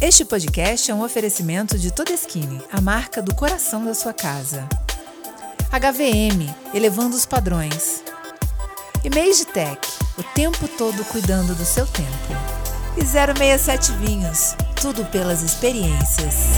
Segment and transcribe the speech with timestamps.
[0.00, 4.66] Este podcast é um oferecimento de Todeskine, a marca do coração da sua casa.
[5.70, 8.02] HVM, elevando os padrões.
[9.04, 9.78] E Tech,
[10.16, 12.08] o tempo todo cuidando do seu tempo.
[12.96, 16.56] E 067 Vinhos, tudo pelas experiências.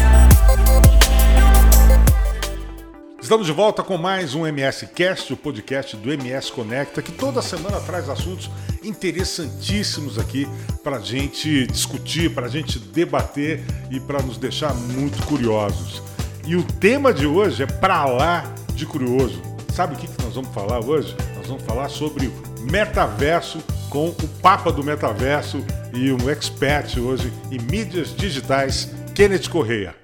[3.22, 7.40] Estamos de volta com mais um MS Cast, o podcast do MS Conecta, que toda
[7.40, 8.50] semana traz assuntos
[8.82, 10.44] interessantíssimos aqui
[10.82, 16.02] para a gente discutir, para a gente debater e para nos deixar muito curiosos.
[16.44, 19.40] E o tema de hoje é para lá de curioso.
[19.72, 21.16] Sabe o que nós vamos falar hoje?
[21.36, 22.28] Nós vamos falar sobre
[22.68, 29.94] metaverso com o Papa do Metaverso e um expert hoje em mídias digitais, Kenneth Correia.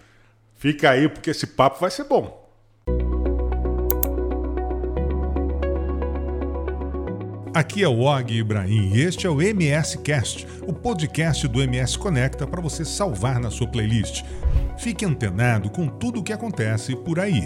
[0.54, 2.47] Fica aí porque esse papo vai ser bom.
[7.54, 11.98] Aqui é o Og Ibrahim e este é o MS Cast, o podcast do MS
[11.98, 14.22] Conecta para você salvar na sua playlist.
[14.78, 17.42] Fique antenado com tudo o que acontece por aí.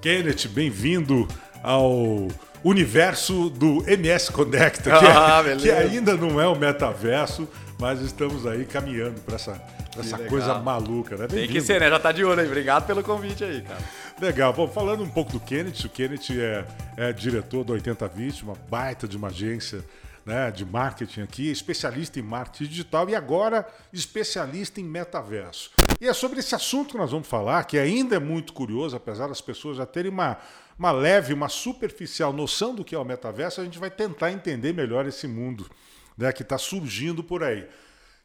[0.00, 1.28] Kenneth, bem-vindo
[1.62, 2.26] ao
[2.64, 7.48] universo do MS Conecta, que, é- Ah, que ainda não é o metaverso,
[7.82, 9.60] mas estamos aí caminhando para essa
[9.98, 10.30] essa legal.
[10.30, 11.26] coisa maluca, né?
[11.26, 11.90] Tem que ser, né?
[11.90, 12.46] Já tá de olho aí.
[12.46, 13.80] Obrigado pelo convite aí, cara.
[14.20, 14.52] Legal.
[14.52, 16.64] Bom, falando um pouco do Kenneth, o Kenneth é,
[16.96, 19.84] é diretor do 8020, uma baita de uma agência
[20.24, 25.72] né, de marketing aqui, especialista em marketing digital e agora especialista em metaverso.
[26.00, 29.26] E é sobre esse assunto que nós vamos falar, que ainda é muito curioso, apesar
[29.26, 30.38] das pessoas já terem uma,
[30.78, 34.72] uma leve, uma superficial noção do que é o metaverso, a gente vai tentar entender
[34.72, 35.68] melhor esse mundo
[36.16, 37.66] né, que está surgindo por aí.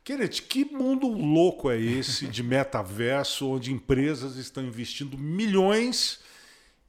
[0.04, 6.22] Kenneth, que mundo louco é esse de metaverso, onde empresas estão investindo milhões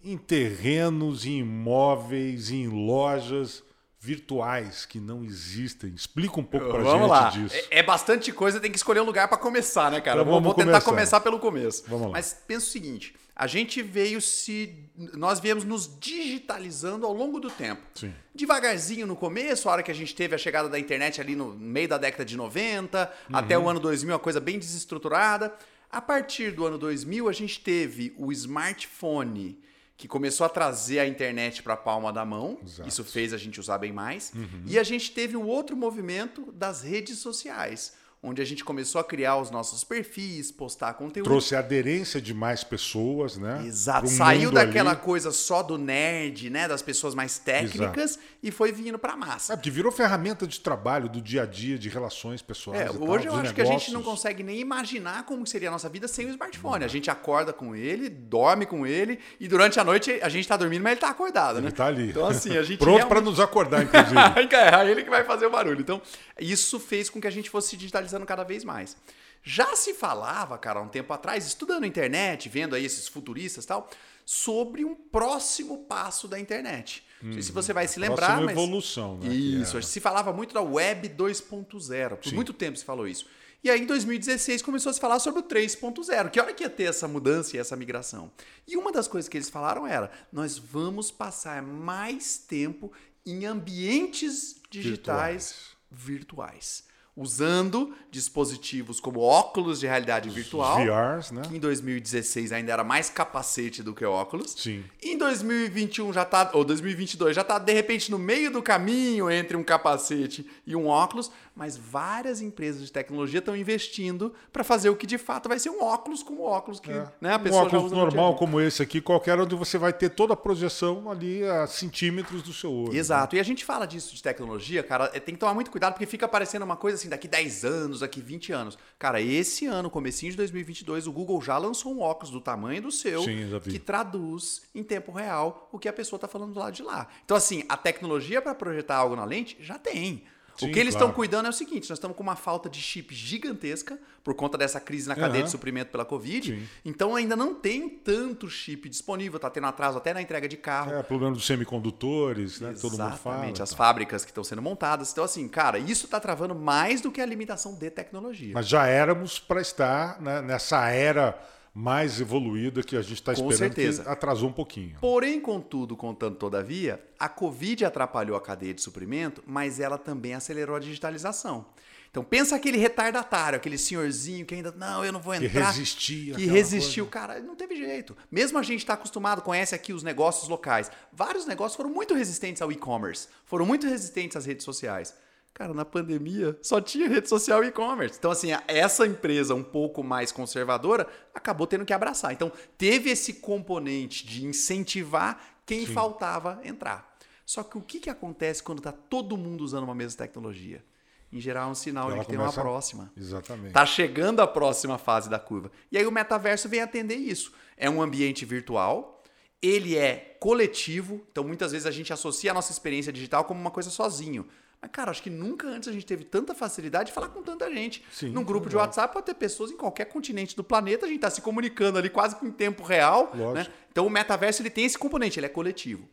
[0.02, 3.64] em terrenos, em imóveis, em lojas
[3.98, 5.90] virtuais que não existem?
[5.90, 7.30] Explica um pouco pra vamos gente lá.
[7.30, 7.56] disso.
[7.70, 10.20] É, é, bastante coisa, tem que escolher um lugar para começar, né, cara?
[10.20, 10.90] Então, vou, vamos vou tentar começar.
[10.90, 11.84] começar pelo começo.
[11.88, 12.12] Vamos lá.
[12.12, 14.74] Mas pensa o seguinte: a gente veio se.
[15.14, 17.80] Nós viemos nos digitalizando ao longo do tempo.
[17.94, 18.12] Sim.
[18.34, 21.54] Devagarzinho no começo, a hora que a gente teve a chegada da internet ali no
[21.54, 23.64] meio da década de 90, até Uhum.
[23.64, 25.54] o ano 2000, uma coisa bem desestruturada.
[25.90, 29.58] A partir do ano 2000, a gente teve o smartphone,
[29.96, 32.58] que começou a trazer a internet para a palma da mão.
[32.62, 32.82] Exato.
[32.82, 32.88] Uhum.
[32.88, 34.32] Isso fez a gente usar bem mais.
[34.66, 39.04] E a gente teve o outro movimento das redes sociais, onde a gente começou a
[39.04, 41.24] criar os nossos perfis, postar conteúdo.
[41.26, 43.62] Trouxe aderência de mais pessoas, né?
[43.64, 44.08] Exato.
[44.08, 45.00] Saiu daquela ali.
[45.00, 46.66] coisa só do nerd, né?
[46.66, 49.56] Das pessoas mais técnicas e foi vindo pra É, massa.
[49.56, 52.80] porque virou ferramenta de trabalho do dia a dia, de relações pessoais.
[52.80, 54.04] É, e tal, hoje eu acho que a gente não negócios.
[54.22, 56.84] consegue nem imaginar como seria a nossa vida sem o smartphone.
[56.84, 60.56] A gente acorda com ele, dorme com ele e durante a noite a gente tá
[60.56, 61.68] dormindo, mas ele tá acordado, né?
[61.68, 62.10] Ele tá ali.
[62.10, 64.16] Então assim, a gente Pronto para realmente- nos acordar, inclusive.
[64.56, 65.80] é ele que vai fazer o barulho.
[65.80, 66.02] Então,
[66.38, 67.76] isso fez com que a gente fosse se
[68.08, 68.96] digitalizando cada vez mais.
[69.42, 73.64] Já se falava, cara, há um tempo atrás, estudando a internet, vendo aí esses futuristas
[73.64, 73.88] e tal,
[74.24, 77.04] sobre um próximo passo da internet.
[77.22, 78.52] Não sei se você vai se lembrar, Próxima mas...
[78.52, 79.32] evolução, né?
[79.34, 79.82] Isso, é.
[79.82, 82.16] se falava muito da Web 2.0.
[82.16, 82.34] Por Sim.
[82.34, 83.26] muito tempo se falou isso.
[83.62, 86.30] E aí, em 2016, começou a se falar sobre o 3.0.
[86.30, 88.30] Que hora que ia ter essa mudança e essa migração?
[88.68, 92.92] E uma das coisas que eles falaram era: nós vamos passar mais tempo
[93.26, 96.87] em ambientes digitais virtuais.
[97.20, 100.78] Usando dispositivos como óculos de realidade virtual.
[100.78, 101.42] VRs, né?
[101.42, 104.54] Que em 2016 ainda era mais capacete do que óculos.
[104.56, 104.84] Sim.
[105.02, 109.56] Em 2021 já tá, ou 2022 já tá de repente no meio do caminho entre
[109.56, 114.96] um capacete e um óculos, mas várias empresas de tecnologia estão investindo para fazer o
[114.96, 117.76] que de fato vai ser um óculos como óculos que né, a um pessoa já
[117.76, 121.66] óculos normal como esse aqui, qualquer onde você vai ter toda a projeção ali a
[121.66, 122.96] centímetros do seu olho.
[122.96, 123.34] Exato.
[123.34, 126.06] E a gente fala disso de tecnologia, cara, é, tem que tomar muito cuidado porque
[126.06, 128.78] fica parecendo uma coisa assim, daqui 10 anos, daqui 20 anos.
[128.96, 132.92] Cara, esse ano, comecinho de 2022, o Google já lançou um óculos do tamanho do
[132.92, 136.72] seu Sim, que traduz em tempo real o que a pessoa tá falando do lado
[136.72, 137.08] de lá.
[137.24, 140.22] Então assim, a tecnologia para projetar algo na lente já tem.
[140.58, 141.06] Sim, o que eles claro.
[141.06, 144.58] estão cuidando é o seguinte: nós estamos com uma falta de chip gigantesca por conta
[144.58, 145.44] dessa crise na cadeia Aham.
[145.44, 146.54] de suprimento pela Covid.
[146.54, 146.68] Sim.
[146.84, 150.92] Então ainda não tem tanto chip disponível, tá tendo atraso até na entrega de carro.
[150.92, 152.74] É, problema dos semicondutores, né?
[152.74, 153.36] que Todo mundo fala.
[153.36, 153.76] Exatamente, as tá.
[153.76, 155.12] fábricas que estão sendo montadas.
[155.12, 158.52] Então, assim, cara, isso está travando mais do que a limitação de tecnologia.
[158.52, 161.38] Mas já éramos para estar né, nessa era
[161.74, 164.02] mais evoluída que a gente está Com esperando, certeza.
[164.02, 164.96] que atrasou um pouquinho.
[165.00, 170.76] Porém, contudo, contando todavia, a Covid atrapalhou a cadeia de suprimento, mas ela também acelerou
[170.76, 171.66] a digitalização.
[172.10, 175.50] Então pensa aquele retardatário, aquele senhorzinho que ainda, não, eu não vou entrar.
[175.50, 176.34] Que resistia.
[176.34, 177.26] Que resistiu, coisa.
[177.26, 178.16] cara, não teve jeito.
[178.30, 180.90] Mesmo a gente está acostumado, conhece aqui os negócios locais.
[181.12, 185.14] Vários negócios foram muito resistentes ao e-commerce, foram muito resistentes às redes sociais.
[185.58, 188.16] Cara, na pandemia só tinha rede social e e-commerce.
[188.16, 192.32] Então, assim, essa empresa um pouco mais conservadora acabou tendo que abraçar.
[192.32, 195.92] Então, teve esse componente de incentivar quem Sim.
[195.92, 197.12] faltava entrar.
[197.44, 200.84] Só que o que, que acontece quando está todo mundo usando uma mesma tecnologia?
[201.32, 203.12] Em geral, é um sinal de que tem uma próxima.
[203.16, 203.66] Exatamente.
[203.66, 205.72] Está chegando a próxima fase da curva.
[205.90, 207.52] E aí o metaverso vem atender isso.
[207.76, 209.24] É um ambiente virtual,
[209.60, 213.72] ele é coletivo, então muitas vezes a gente associa a nossa experiência digital como uma
[213.72, 214.46] coisa sozinho.
[214.80, 217.70] Mas, cara, acho que nunca antes a gente teve tanta facilidade de falar com tanta
[217.72, 218.04] gente.
[218.12, 221.18] Sim, Num grupo de WhatsApp pode ter pessoas em qualquer continente do planeta, a gente
[221.18, 223.32] está se comunicando ali quase em tempo real.
[223.54, 223.66] Né?
[223.90, 226.08] Então o metaverso ele tem esse componente, ele é coletivo.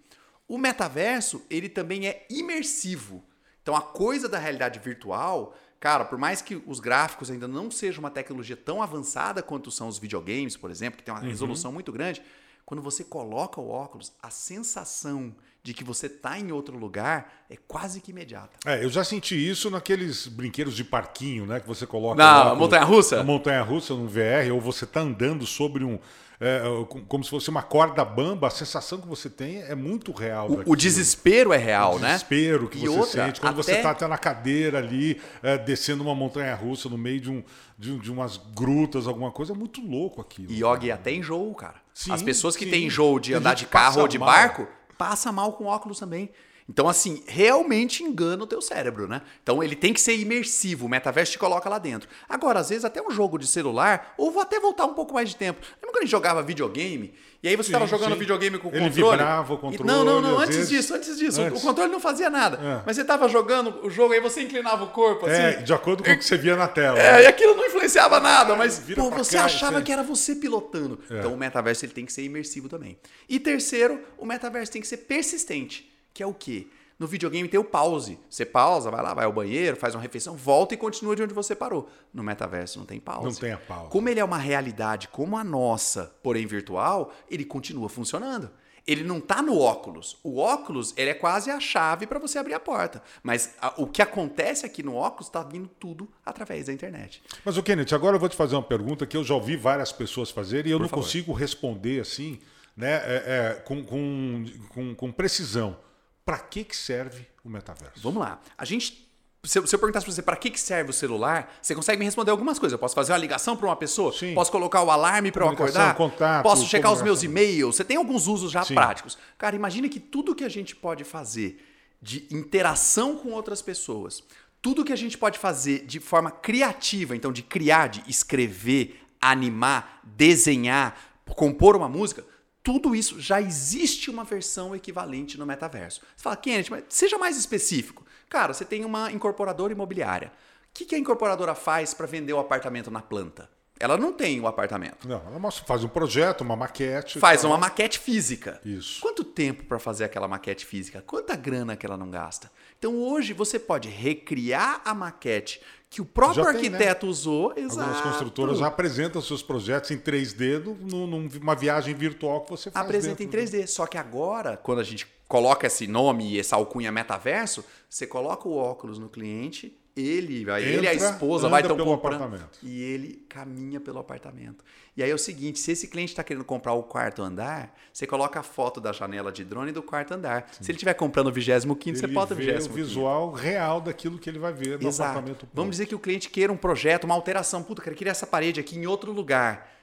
[0.48, 3.24] O metaverso, ele também é imersivo.
[3.62, 8.00] Então a coisa da realidade virtual, cara, por mais que os gráficos ainda não sejam
[8.00, 11.30] uma tecnologia tão avançada quanto são os videogames, por exemplo, que tem uma uhum.
[11.30, 12.22] resolução muito grande,
[12.66, 15.36] quando você coloca o óculos, a sensação
[15.66, 18.52] de que você está em outro lugar é quase que imediata.
[18.68, 21.60] É, eu já senti isso naqueles brinquedos de parquinho, né?
[21.60, 22.16] Que você coloca.
[22.16, 23.18] Na montanha-russa?
[23.18, 25.98] Na montanha-russa, no VR, ou você está andando sobre um.
[26.40, 26.62] É,
[27.08, 30.52] como se fosse uma corda bamba, a sensação que você tem é muito real.
[30.52, 32.10] O, o desespero é real, o né?
[32.10, 33.64] O desespero que e você outra, sente quando até...
[33.64, 37.44] você está até na cadeira ali, é, descendo uma montanha russa no meio de, um,
[37.80, 40.52] de, de, umas grutas, alguma coisa, é muito louco aquilo.
[40.52, 41.82] E Og até enjoo, cara.
[41.92, 42.72] Sim, As pessoas que sim.
[42.72, 44.30] têm enjoo de andar de carro ou de mal.
[44.30, 46.32] barco passa mal com óculos também.
[46.68, 49.22] Então, assim, realmente engana o teu cérebro, né?
[49.44, 50.88] Então, ele tem que ser imersivo.
[50.88, 52.10] O metaverso te coloca lá dentro.
[52.28, 55.30] Agora, às vezes, até um jogo de celular, ou vou até voltar um pouco mais
[55.30, 55.62] de tempo.
[55.76, 57.14] Lembra quando a gente jogava videogame?
[57.44, 58.20] E aí você estava jogando sim.
[58.20, 58.86] videogame com o controle?
[58.86, 59.84] Ele vibrava o controle.
[59.84, 60.40] E, não, não, não.
[60.40, 60.70] Antes vezes...
[60.70, 61.40] disso, antes disso.
[61.40, 61.62] Antes.
[61.62, 62.58] O controle não fazia nada.
[62.58, 62.82] É.
[62.84, 65.42] Mas você estava jogando o jogo, aí você inclinava o corpo, assim.
[65.42, 66.98] É, de acordo com o que você via na tela.
[66.98, 67.24] É, né?
[67.26, 71.00] e aquilo não influenciava nada, mas pô, você cá, achava que era você pilotando.
[71.12, 71.20] É.
[71.20, 72.98] Então, o metaverso ele tem que ser imersivo também.
[73.30, 75.95] E terceiro, o metaverso tem que ser persistente.
[76.16, 76.68] Que é o quê?
[76.98, 78.18] No videogame tem o pause.
[78.30, 81.34] Você pausa, vai lá, vai ao banheiro, faz uma refeição, volta e continua de onde
[81.34, 81.90] você parou.
[82.14, 83.26] No metaverso não tem pause.
[83.26, 83.90] Não tem a pausa.
[83.90, 88.50] Como ele é uma realidade como a nossa, porém virtual, ele continua funcionando.
[88.88, 90.18] Ele não está no óculos.
[90.24, 93.04] O óculos ele é quase a chave para você abrir a porta.
[93.22, 97.22] Mas a, o que acontece aqui no óculos está vindo tudo através da internet.
[97.44, 99.92] Mas o Kenneth, agora eu vou te fazer uma pergunta que eu já ouvi várias
[99.92, 101.04] pessoas fazerem e eu Por não favor.
[101.04, 102.40] consigo responder assim,
[102.78, 105.84] né, é, é, com, com, com, com precisão
[106.26, 108.02] para que, que serve o metaverso?
[108.02, 108.42] Vamos lá.
[108.58, 109.06] A gente
[109.44, 112.00] se eu, se eu perguntasse para você para que, que serve o celular, você consegue
[112.00, 112.74] me responder algumas coisas.
[112.74, 114.12] Eu posso fazer uma ligação para uma pessoa?
[114.12, 114.34] Sim.
[114.34, 115.96] Posso colocar o alarme para eu acordar?
[115.96, 117.76] Contato, posso checar os meus e-mails?
[117.76, 118.74] Você tem alguns usos já Sim.
[118.74, 119.18] práticos.
[119.38, 121.64] Cara, imagine que tudo que a gente pode fazer
[122.02, 124.24] de interação com outras pessoas,
[124.62, 130.02] tudo que a gente pode fazer de forma criativa, então de criar, de escrever, animar,
[130.04, 130.98] desenhar,
[131.36, 132.26] compor uma música,
[132.66, 136.02] tudo isso já existe uma versão equivalente no metaverso.
[136.16, 138.04] Você fala, Kenneth, mas seja mais específico.
[138.28, 140.32] Cara, você tem uma incorporadora imobiliária.
[140.72, 143.48] O que, a incorporadora faz para vender o apartamento na planta?
[143.80, 145.08] Ela não tem o apartamento.
[145.08, 147.20] Não, ela faz um projeto, uma maquete.
[147.20, 148.60] Faz uma maquete física.
[148.66, 149.00] Isso.
[149.00, 151.04] Quanto tempo para fazer aquela maquete física?
[151.06, 152.52] Quanta grana que ela não gasta?
[152.80, 155.62] Então hoje você pode recriar a maquete
[155.96, 157.12] que o próprio já arquiteto tem, né?
[157.12, 157.54] usou.
[157.56, 157.80] Exato.
[157.80, 162.86] Algumas construtoras apresentam seus projetos em 3D numa viagem virtual que você faz.
[162.86, 163.66] Apresenta em 3D.
[163.66, 168.46] Só que agora, quando a gente coloca esse nome e essa alcunha metaverso, você coloca
[168.46, 172.60] o óculos no cliente ele, Entra, ele e a esposa vai estar comprando apartamento.
[172.62, 174.64] e ele caminha pelo apartamento.
[174.98, 178.06] E aí é o seguinte, se esse cliente está querendo comprar o quarto andar, você
[178.06, 180.50] coloca a foto da janela de drone do quarto andar.
[180.52, 180.64] Sim.
[180.64, 184.18] Se ele estiver comprando o 25 quinto, você bota o 25 o visual real daquilo
[184.20, 185.12] que ele vai ver no Exato.
[185.12, 185.40] apartamento.
[185.40, 185.52] Pronto.
[185.54, 187.64] Vamos dizer que o cliente queira um projeto, uma alteração.
[187.64, 189.75] Puta, eu queria essa parede aqui em outro lugar.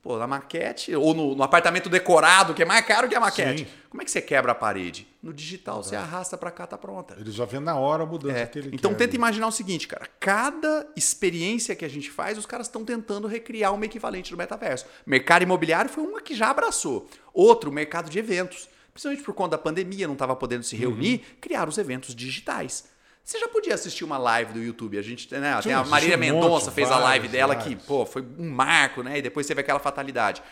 [0.00, 3.64] Pô, na maquete, ou no, no, apartamento decorado, que é mais caro que a maquete.
[3.64, 3.70] Sim.
[3.90, 5.06] Como é que você quebra a parede?
[5.22, 5.88] No digital, Exato.
[5.88, 7.16] você arrasta para cá, tá pronta.
[7.18, 8.46] Ele já vê na hora a mudança é.
[8.46, 8.98] que ele Então quer.
[8.98, 10.08] tenta imaginar o seguinte, cara.
[10.18, 14.86] Cada experiência que a gente faz, os caras estão tentando recriar uma equivalente do metaverso.
[15.06, 17.06] Mercado imobiliário foi uma que já abraçou.
[17.32, 18.68] Outro, mercado de eventos.
[18.92, 21.36] Principalmente por conta da pandemia, não estava podendo se reunir, uhum.
[21.40, 22.84] criaram os eventos digitais.
[23.24, 24.98] Você já podia assistir uma live do YouTube.
[24.98, 27.80] A gente né, tem a Marília Mendonça fez a live dela vários.
[27.80, 29.18] que, pô, foi um marco, né?
[29.18, 30.42] E depois teve aquela fatalidade.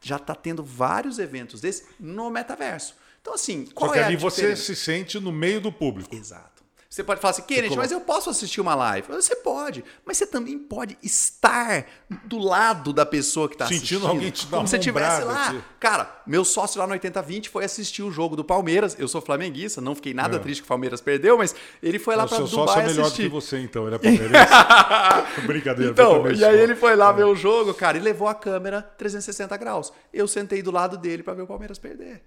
[0.00, 2.96] Já está tendo vários eventos desses no metaverso.
[3.20, 6.14] Então, assim, qual Só que é ali você se sente no meio do público.
[6.14, 6.55] Exato.
[6.96, 9.06] Você pode falar assim, Kenneth, mas eu posso assistir uma live.
[9.08, 11.84] Você pode, mas você também pode estar
[12.24, 13.76] do lado da pessoa que está Sentindo
[14.06, 14.06] assistindo.
[14.06, 15.48] alguém te dar Como se você estivesse lá.
[15.48, 15.62] assim.
[15.78, 18.96] Cara, meu sócio lá no 8020 foi assistir o jogo do Palmeiras.
[18.98, 20.38] Eu sou flamenguista, não fiquei nada É.
[20.38, 23.02] triste que o Palmeiras perdeu, mas ele foi lá para seu Dubai sócio é melhor
[23.02, 23.22] assistir.
[23.24, 23.86] do que você, então.
[23.86, 25.42] Ele é palmeirense.
[25.46, 25.92] Brincadeira.
[25.92, 29.54] Então, e aí ele foi lá ver o jogo, cara, e levou a câmera 360
[29.58, 29.92] graus.
[30.14, 32.22] Eu sentei do lado dele pra ver o Palmeiras perder.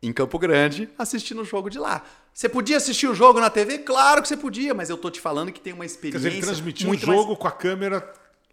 [0.00, 2.02] Em Campo Grande, assistindo o jogo de lá.
[2.38, 3.78] Você podia assistir o jogo na TV?
[3.78, 6.36] Claro que você podia, mas eu tô te falando que tem uma Quer experiência dizer,
[6.38, 8.00] ele transmitiu o muito mais- jogo com a câmera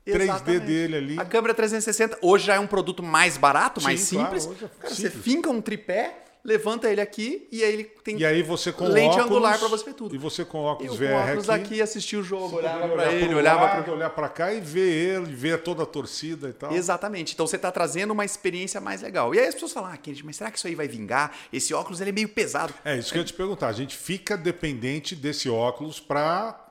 [0.04, 0.66] 3D Exatamente.
[0.66, 1.20] dele ali.
[1.20, 4.58] A câmera 360 hoje já é um produto mais barato, mais Sim, claro, simples.
[4.58, 8.26] hoje é Cara, você finca um tripé, levanta ele aqui e aí ele tem E
[8.26, 10.14] aí você com lente óculos, angular pra você ver tudo.
[10.14, 11.64] E você com óculos Eu VR com óculos aqui.
[11.66, 15.16] aqui assistir o jogo, olhava pra ele, pro olhava pra olhar pra cá e ver
[15.16, 16.72] ele, ver toda a torcida e tal.
[16.72, 17.34] Exatamente.
[17.34, 19.34] Então você está trazendo uma experiência mais legal.
[19.34, 21.36] E aí as pessoas falam, ah, Kennedy, mas será que isso aí vai vingar?
[21.52, 22.74] Esse óculos ele é meio pesado.
[22.86, 23.68] É isso que eu ia te perguntar.
[23.68, 26.65] A gente fica dependente desse óculos para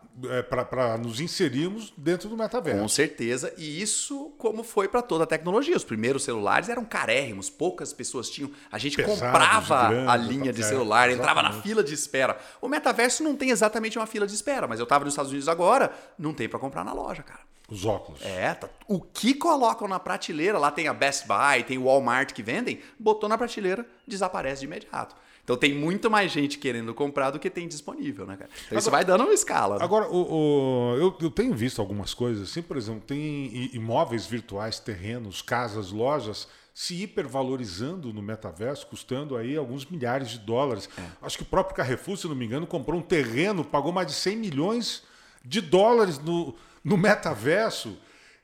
[0.49, 2.89] para nos inserirmos dentro do Com metaverso.
[2.89, 3.53] certeza.
[3.57, 5.77] E isso como foi para toda a tecnologia.
[5.77, 8.51] Os primeiros celulares eram carérrimos, poucas pessoas tinham.
[8.71, 12.39] A gente Pesados, comprava grandes, a linha de é, celular, entrava na fila de espera.
[12.61, 15.49] O metaverso não tem exatamente uma fila de espera, mas eu estava nos Estados Unidos
[15.49, 17.41] agora, não tem para comprar na loja, cara.
[17.69, 18.21] Os óculos.
[18.23, 22.33] É, tá- o que colocam na prateleira, lá tem a Best Buy, tem o Walmart
[22.33, 25.17] que vendem, botou na prateleira, desaparece de imediato.
[25.45, 28.51] Então tem muito mais gente querendo comprar do que tem disponível, né, cara?
[28.67, 29.79] Então isso vai dando uma escala.
[29.79, 29.85] né?
[29.85, 34.79] Agora, o, o- eu, eu tenho visto algumas coisas assim, por exemplo, tem imóveis virtuais,
[34.81, 40.89] terrenos, casas, lojas se hipervalorizando no metaverso, custando aí alguns milhares de dólares.
[40.99, 41.03] É.
[41.23, 44.15] Acho que o próprio Carrefour, se não me engano, comprou um terreno, pagou mais de
[44.15, 45.03] 100 milhões
[45.45, 47.97] de dólares no, no metaverso.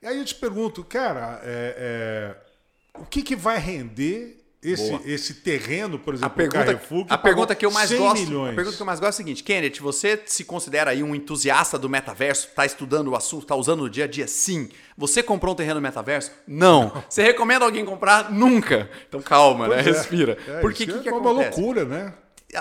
[0.03, 2.37] E aí eu te pergunto, cara, é-
[2.95, 5.01] é, o que, que vai render esse, Boa.
[5.07, 7.99] esse terreno, por A exemplo, pergunta, o Carrefour, que a pergunta que eu mais 100
[7.99, 8.53] gosto, milhões?
[8.53, 11.15] a pergunta que eu mais gosto é a seguinte, Kenneth, você se considera aí um
[11.15, 12.49] entusiasta do metaverso?
[12.49, 14.29] Está estudando o assunto, está usando no dia a dia?
[14.29, 14.69] Sim.
[14.99, 16.31] Você comprou um terreno no metaverso?
[16.47, 16.93] Não.
[17.09, 18.31] Você recomenda alguém comprar?
[18.31, 18.91] Nunca.
[19.09, 19.83] Então calma, né?
[19.83, 19.91] Pois é.
[19.99, 20.37] Respira.
[20.47, 21.59] É, Porque que, que é uma acontece?
[21.59, 22.13] loucura, né?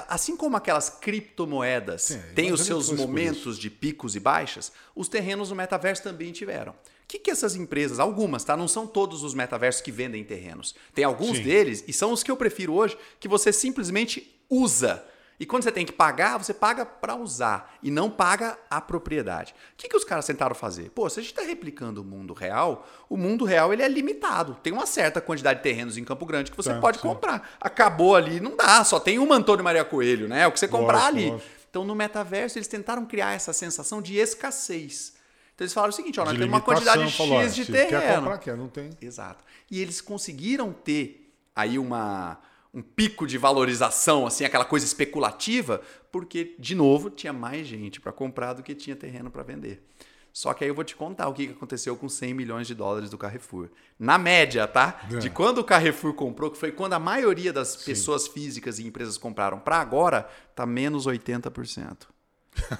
[0.07, 5.07] Assim como aquelas criptomoedas Sim, têm os seus que momentos de picos e baixas, os
[5.09, 6.73] terrenos no metaverso também tiveram.
[7.09, 8.55] O que, que essas empresas, algumas, tá?
[8.55, 10.75] Não são todos os metaversos que vendem terrenos.
[10.93, 11.43] Tem alguns Sim.
[11.43, 15.03] deles, e são os que eu prefiro hoje, que você simplesmente usa.
[15.39, 19.55] E quando você tem que pagar, você paga para usar e não paga a propriedade.
[19.73, 20.91] O que, que os caras tentaram fazer?
[20.91, 24.55] Pô, se a gente está replicando o mundo real, o mundo real ele é limitado.
[24.61, 27.07] Tem uma certa quantidade de terrenos em Campo Grande que você Tá, pode sim.
[27.07, 27.57] comprar.
[27.59, 28.83] Acabou ali, não dá.
[28.83, 30.41] Só tem uma Antônio Maria Coelho, né?
[30.43, 31.29] É o que você comprar Lógico, ali.
[31.31, 31.49] lógico.
[31.71, 35.17] Então, no metaverso, eles tentaram criar essa sensação de escassez.
[35.59, 37.65] Então, eles falaram o seguinte: ó, nós temos uma quantidade X falou, ó, de se
[37.69, 38.21] Quer terreno.
[38.21, 38.91] comprar, quer, não tem.
[39.01, 39.43] Exato.
[39.69, 42.39] E eles conseguiram ter aí uma,
[42.73, 45.81] um pico de valorização, assim, aquela coisa especulativa,
[46.13, 49.85] porque, de novo, tinha mais gente para comprar do que tinha terreno para vender.
[50.31, 53.09] Só que aí eu vou te contar o que aconteceu com 100 milhões de dólares
[53.09, 53.67] do Carrefour.
[53.99, 55.01] Na média, tá?
[55.11, 55.17] É.
[55.17, 59.17] De quando o Carrefour comprou, que foi quando a maioria das pessoas físicas e empresas
[59.17, 62.07] compraram, para agora, tá menos 80%.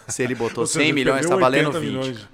[0.07, 1.89] Se ele botou Ou seja, 100 ele milhões, perdeu tá valendo 80 20.
[1.89, 2.27] milhões.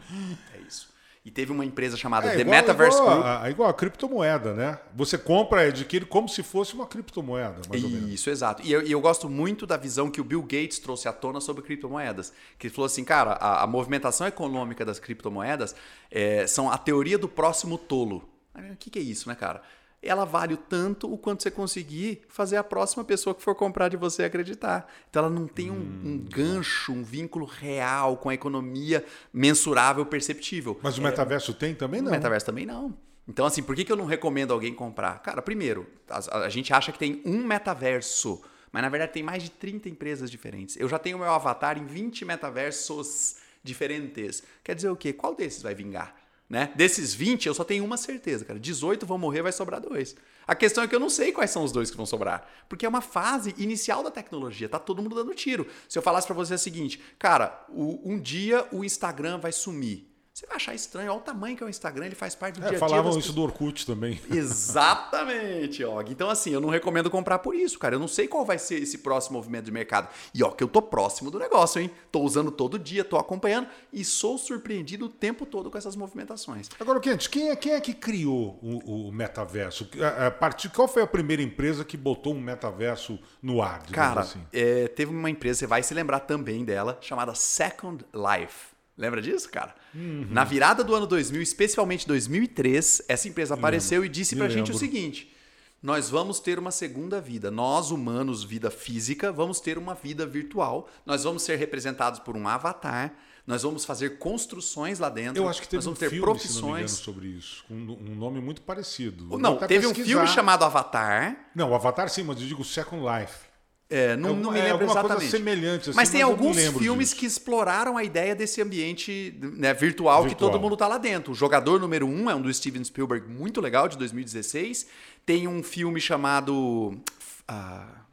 [0.53, 0.89] É isso.
[1.23, 3.27] E teve uma empresa chamada É The igual, Metaverse igual, Group.
[3.27, 4.79] a, igual a criptomoeda, né?
[4.93, 8.11] Você compra e adquire como se fosse uma criptomoeda, mais ou menos.
[8.13, 8.61] Isso, exato.
[8.63, 11.63] E eu, eu gosto muito da visão que o Bill Gates trouxe à tona sobre
[11.63, 12.31] criptomoedas.
[12.59, 15.75] Que ele falou assim, cara, a, a movimentação econômica das criptomoedas
[16.11, 18.29] é, são a teoria do próximo tolo.
[18.53, 19.61] O que, que é isso, né, cara?
[20.01, 23.89] Ela vale o tanto o quanto você conseguir fazer a próxima pessoa que for comprar
[23.89, 24.91] de você acreditar.
[25.09, 30.79] Então ela não tem um, um gancho, um vínculo real com a economia mensurável, perceptível.
[30.83, 32.11] Mas o É, metaverso tem também não.
[32.11, 32.95] metaverso também não.
[33.27, 35.17] Então, assim, por que, que eu não recomendo alguém comprar?
[35.23, 38.39] Cara, primeiro, a, a gente acha que tem um metaverso,
[38.71, 40.77] mas na verdade tem mais de 30 empresas diferentes.
[40.77, 44.43] Eu já tenho meu avatar em 20 metaversos diferentes.
[44.63, 45.11] Quer dizer o quê?
[45.11, 46.15] Qual desses vai vingar?
[46.47, 46.71] Né?
[46.75, 48.59] Desses 20, eu só tenho uma certeza, cara.
[48.59, 50.15] 18 vão morrer, vai sobrar dois.
[50.45, 52.47] A questão é que eu não sei quais são os dois que vão sobrar.
[52.69, 55.67] Porque é uma fase inicial da tecnologia, tá todo mundo dando tiro.
[55.89, 60.14] Se eu falasse pra você o seguinte, cara, um dia o Instagram vai sumir.
[60.35, 62.65] Você vai achar estranho, olha o tamanho que é o Instagram, ele faz parte do
[62.65, 62.79] É, dia a dia.
[62.79, 64.19] falavam isso do Orkut também.
[64.29, 66.11] Exatamente, Og.
[66.11, 67.95] Então, assim, eu não recomendo comprar por isso, cara.
[67.95, 70.09] Eu não sei qual vai ser esse próximo movimento de mercado.
[70.33, 71.89] E ó, que eu tô próximo do negócio, hein?
[72.11, 76.69] Tô usando todo dia, tô acompanhando e sou surpreendido o tempo todo com essas movimentações.
[76.81, 79.89] Agora, Kent, quem é, quem é que criou o, o metaverso?
[80.01, 83.83] A, a partir, qual foi a primeira empresa que botou um metaverso no ar?
[83.83, 84.45] Cara, assim?
[84.51, 88.74] é, teve uma empresa, você vai se lembrar também dela, chamada Second Life.
[88.97, 89.75] Lembra disso, cara?
[89.93, 90.27] Uhum.
[90.29, 94.73] Na virada do ano 2000, especialmente 2003, essa empresa apareceu e disse pra gente o
[94.73, 94.77] lembro.
[94.77, 95.35] seguinte:
[95.83, 97.51] nós vamos ter uma segunda vida.
[97.51, 100.89] Nós, humanos, vida física, vamos ter uma vida virtual.
[101.05, 103.13] Nós vamos ser representados por um avatar.
[103.45, 105.43] Nós vamos fazer construções lá dentro.
[105.43, 106.91] Eu acho que teve nós um vamos ter filme, profissões.
[106.91, 109.37] se não sobre isso, com um nome muito parecido.
[109.37, 110.09] Não, teve um pesquisar.
[110.09, 111.49] filme chamado Avatar.
[111.53, 113.44] Não, o Avatar sim, mas eu digo Second Life.
[113.89, 115.29] É, não, É não me é lembro coisa exatamente.
[115.29, 117.19] semelhante assim, mas tem alguns filmes disso.
[117.19, 120.51] que exploraram a ideia desse ambiente né, virtual, que Virtual.
[120.51, 121.33] todo mundo tá lá dentro.
[121.33, 124.87] O Jogador Número 1 um é um do Steven Spielberg muito legal, de 2016.
[125.25, 126.99] Tem um filme chamado...
[127.47, 128.05] Ah,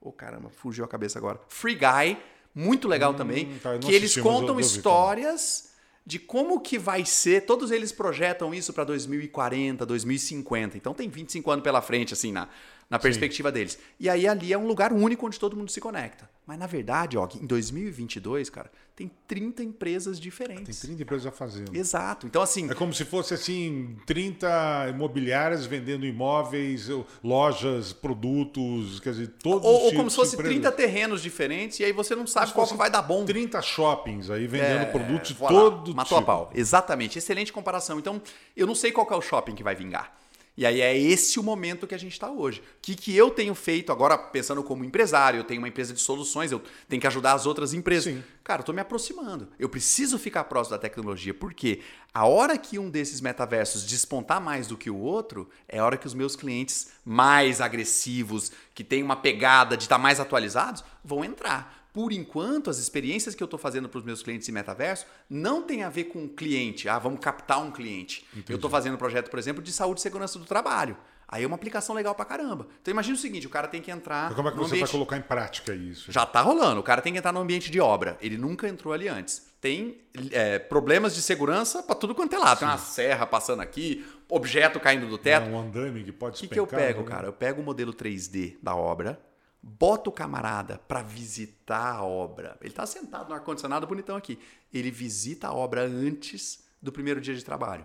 [0.00, 1.38] oh, caramba, fugiu a cabeça agora.
[1.48, 2.16] Free Guy,
[2.54, 3.58] muito legal também.
[3.62, 5.68] tá, que eles contam histórias
[6.06, 7.42] de como que vai ser.
[7.42, 10.78] Todos eles projetam isso para 2040, 2050.
[10.78, 12.48] Então tem 25 anos pela frente, assim, na,
[12.90, 13.78] na perspectiva deles.
[14.00, 16.28] E aí ali é um lugar único onde todo mundo se conecta.
[16.46, 20.80] Mas na verdade, ó, em 2022, cara, tem 30 empresas Tem diferentes.
[20.80, 21.76] 30 empresas fazendo.
[21.76, 22.26] Exato.
[22.26, 26.88] Então, assim, É como se fosse assim, 30 imobiliárias vendendo imóveis,
[27.22, 30.54] lojas, produtos, quer dizer, todos ou, os ou como se de fosse empresas.
[30.58, 33.24] 30 terrenos diferentes e aí você não sabe qual que vai dar bom.
[33.26, 36.30] 30 shoppings aí vendendo É, produtos de voilà, todo Matou tipo.
[36.30, 36.50] a pau.
[36.54, 37.18] Exatamente.
[37.18, 37.98] Excelente comparação.
[37.98, 38.20] Então,
[38.56, 40.16] eu não sei qual é o shopping que vai vingar.
[40.58, 42.58] E aí é esse o momento que a gente está hoje.
[42.58, 46.00] O que, que eu tenho feito agora, pensando como empresário, eu tenho uma empresa de
[46.00, 48.12] soluções, eu tenho que ajudar as outras empresas.
[48.12, 48.24] Sim.
[48.42, 49.46] Cara, eu tô me aproximando.
[49.56, 51.80] Eu preciso ficar próximo da tecnologia, porque
[52.12, 55.96] a hora que um desses metaversos despontar mais do que o outro, é a hora
[55.96, 61.24] que os meus clientes mais agressivos, que têm uma pegada de estar mais atualizados, vão
[61.24, 61.77] entrar.
[61.92, 65.62] Por enquanto, as experiências que eu estou fazendo para os meus clientes em metaverso não
[65.62, 66.88] tem a ver com o cliente.
[66.88, 68.24] Ah, vamos captar um cliente.
[68.48, 70.96] Eu estou fazendo um projeto, por exemplo, de saúde e segurança do trabalho.
[71.30, 72.66] Aí é uma aplicação legal pra caramba.
[72.80, 74.78] Então imagina o seguinte, o cara tem que entrar Mas como é que você vai
[74.78, 74.90] ambiente...
[74.90, 76.10] colocar em prática isso?
[76.10, 76.80] Já tá rolando.
[76.80, 78.16] O cara tem que entrar no ambiente de obra.
[78.20, 79.46] Ele nunca entrou ali antes.
[79.60, 79.98] Tem
[80.30, 82.60] é, problemas de segurança pra tudo quanto é lado.
[82.60, 85.48] Tem uma serra passando aqui, objeto caindo do teto.
[85.48, 87.06] É um andame que pode O que, que eu pego, né?
[87.08, 87.26] cara?
[87.26, 89.20] Eu pego o modelo 3D da obra,
[89.68, 92.56] boto o camarada pra visitar a obra.
[92.60, 94.38] Ele tá sentado no ar-condicionado bonitão aqui.
[94.72, 97.84] Ele visita a obra antes do primeiro dia de trabalho.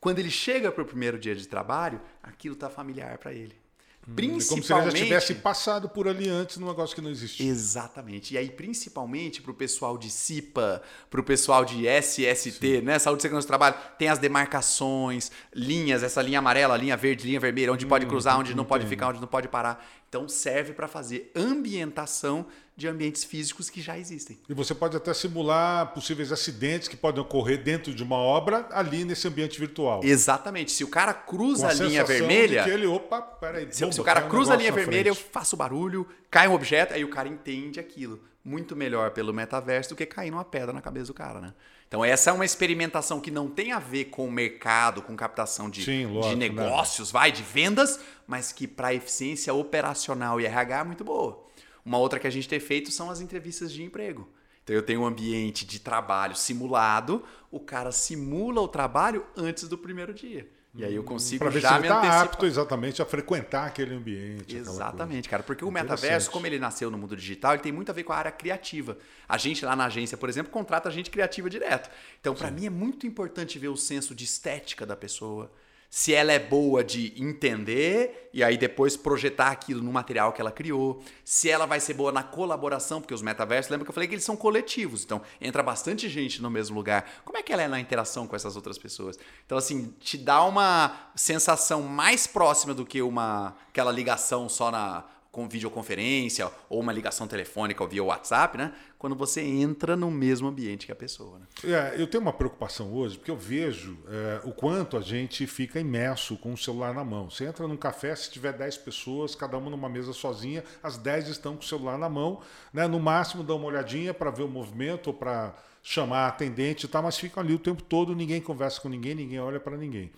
[0.00, 3.61] Quando ele chega pro primeiro dia de trabalho, aquilo tá familiar pra ele.
[4.04, 4.96] É como se ele já Principalmente.
[5.04, 7.46] tivesse passado por ali antes num negócio que não existia.
[7.48, 8.34] Exatamente.
[8.34, 12.98] E aí, principalmente para o pessoal de CIPA, para o pessoal de SST, né?
[12.98, 17.72] Saúde Segurança do Trabalho, tem as demarcações, linhas, essa linha amarela, linha verde, linha vermelha,
[17.72, 19.88] onde Hum, pode cruzar, onde não pode ficar, onde não pode parar.
[20.08, 22.44] Então, serve para fazer ambientação
[22.76, 24.38] de ambientes físicos que já existem.
[24.48, 29.04] E você pode até simular possíveis acidentes que podem ocorrer dentro de uma obra ali
[29.04, 30.00] nesse ambiente virtual.
[30.02, 30.72] Exatamente.
[30.72, 32.68] Se o cara cruza Com a linha vermelha.
[32.68, 33.68] Ele, opa, peraí.
[33.70, 36.54] Se, bomba, se o cara um cruza a linha vermelha, eu faço barulho, cai um
[36.54, 38.20] objeto, aí o cara entende aquilo.
[38.44, 41.54] Muito melhor pelo metaverso do que cair numa pedra na cabeça do cara, né?
[41.86, 45.68] Então essa é uma experimentação que não tem a ver com o mercado, com captação
[45.68, 46.48] de, Sim, lógico, de né?
[46.48, 51.44] negócios, vai, de vendas, mas que para eficiência operacional e RH é muito boa.
[51.84, 54.28] Uma outra que a gente tem feito são as entrevistas de emprego.
[54.62, 59.76] Então eu tenho um ambiente de trabalho simulado, o cara simula o trabalho antes do
[59.76, 60.48] primeiro dia.
[60.74, 62.22] E aí eu consigo Para ver se já ele me está antecipar.
[62.24, 64.56] apto exatamente a frequentar aquele ambiente.
[64.56, 65.42] Exatamente, cara.
[65.42, 68.12] Porque o metaverso, como ele nasceu no mundo digital, ele tem muito a ver com
[68.12, 68.96] a área criativa.
[69.28, 71.90] A gente lá na agência, por exemplo, contrata gente criativa direto.
[72.20, 75.52] Então, para mim, é muito importante ver o senso de estética da pessoa.
[75.94, 80.50] Se ela é boa de entender e aí depois projetar aquilo no material que ela
[80.50, 81.04] criou.
[81.22, 84.14] Se ela vai ser boa na colaboração, porque os metaversos, lembra que eu falei que
[84.14, 85.04] eles são coletivos.
[85.04, 87.20] Então, entra bastante gente no mesmo lugar.
[87.26, 89.18] Como é que ela é na interação com essas outras pessoas?
[89.44, 95.04] Então, assim, te dá uma sensação mais próxima do que uma aquela ligação só na
[95.32, 98.74] com videoconferência ou uma ligação telefônica ou via WhatsApp, né?
[98.98, 101.46] Quando você entra no mesmo ambiente que a pessoa, né?
[101.64, 105.80] É, eu tenho uma preocupação hoje, porque eu vejo é, o quanto a gente fica
[105.80, 107.30] imerso com o celular na mão.
[107.30, 111.28] Você entra num café, se tiver 10 pessoas, cada uma numa mesa sozinha, as 10
[111.28, 112.86] estão com o celular na mão, né?
[112.86, 116.88] no máximo dão uma olhadinha para ver o movimento ou para chamar a atendente e
[116.88, 120.12] tal, mas ficam ali o tempo todo, ninguém conversa com ninguém, ninguém olha para ninguém.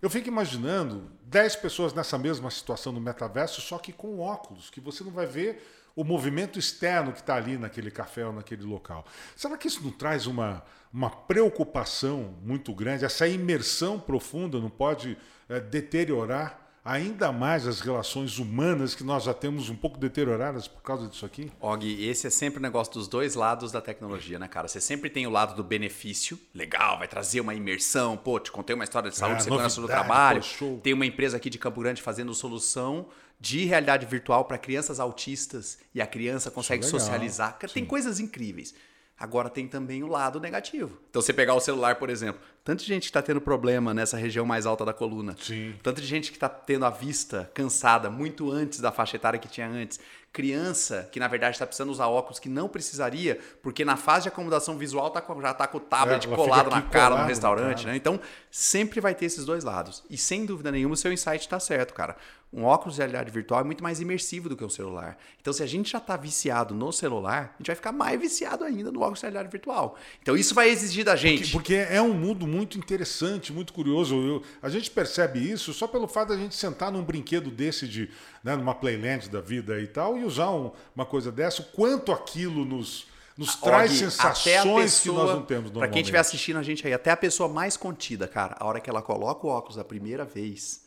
[0.00, 4.80] Eu fico imaginando 10 pessoas nessa mesma situação no metaverso, só que com óculos, que
[4.80, 5.62] você não vai ver
[5.96, 9.04] o movimento externo que está ali naquele café ou naquele local.
[9.34, 13.04] Será que isso não traz uma, uma preocupação muito grande?
[13.04, 19.34] Essa imersão profunda não pode eh, deteriorar ainda mais as relações humanas que nós já
[19.34, 21.50] temos um pouco deterioradas por causa disso aqui?
[21.60, 24.66] Og, esse é sempre o negócio dos dois lados da tecnologia, né, cara?
[24.68, 28.74] Você sempre tem o lado do benefício, legal, vai trazer uma imersão, pô, te contei
[28.74, 30.42] uma história de saúde Ah, e segurança do trabalho.
[30.58, 30.78] pô.
[30.82, 33.08] Tem uma empresa aqui de Campo Grande fazendo solução
[33.40, 36.98] de realidade virtual para crianças autistas e a criança consegue legal.
[37.00, 37.56] socializar.
[37.58, 38.74] Cara, Tem coisas incríveis.
[39.18, 40.96] Agora tem também o lado negativo.
[41.10, 44.46] Então, você pegar o celular, por exemplo, tanta gente que está tendo problema nessa região
[44.46, 45.34] mais alta da coluna.
[45.40, 45.74] Sim.
[45.82, 49.68] Tanta gente que está tendo a vista cansada muito antes da faixa etária que tinha
[49.68, 49.98] antes.
[50.42, 54.28] Criança que, na verdade, está precisando usar óculos que não precisaria, porque na fase de
[54.28, 57.26] acomodação visual tá com- já está com o tablet É, colado na cara colado no
[57.28, 57.90] restaurante, cara.
[57.90, 57.96] né?
[57.96, 60.04] Então, sempre vai ter esses dois lados.
[60.08, 62.16] E sem dúvida nenhuma, o seu insight está certo, cara.
[62.50, 65.18] Um óculos de realidade virtual é muito mais imersivo do que um celular.
[65.38, 68.64] Então, se a gente já está viciado no celular, a gente vai ficar mais viciado
[68.64, 69.96] ainda no óculos de realidade virtual.
[70.22, 71.52] Então, isso vai exigir da gente.
[71.52, 74.14] Porque é um mundo muito interessante, muito curioso.
[74.14, 78.08] Eu- a gente percebe isso só pelo fato da gente sentar num brinquedo desse de,
[78.48, 82.10] né, numa Playland da vida e tal, e usar um- uma coisa dessa, o quanto
[82.12, 83.06] aquilo nos,
[83.36, 85.92] nos traz Og, sensações que nós não temos normalmente.
[85.92, 88.88] quem estiver assistindo a gente aí, até a pessoa mais contida, cara, a hora que
[88.88, 90.80] ela coloca o óculos a primeira vez,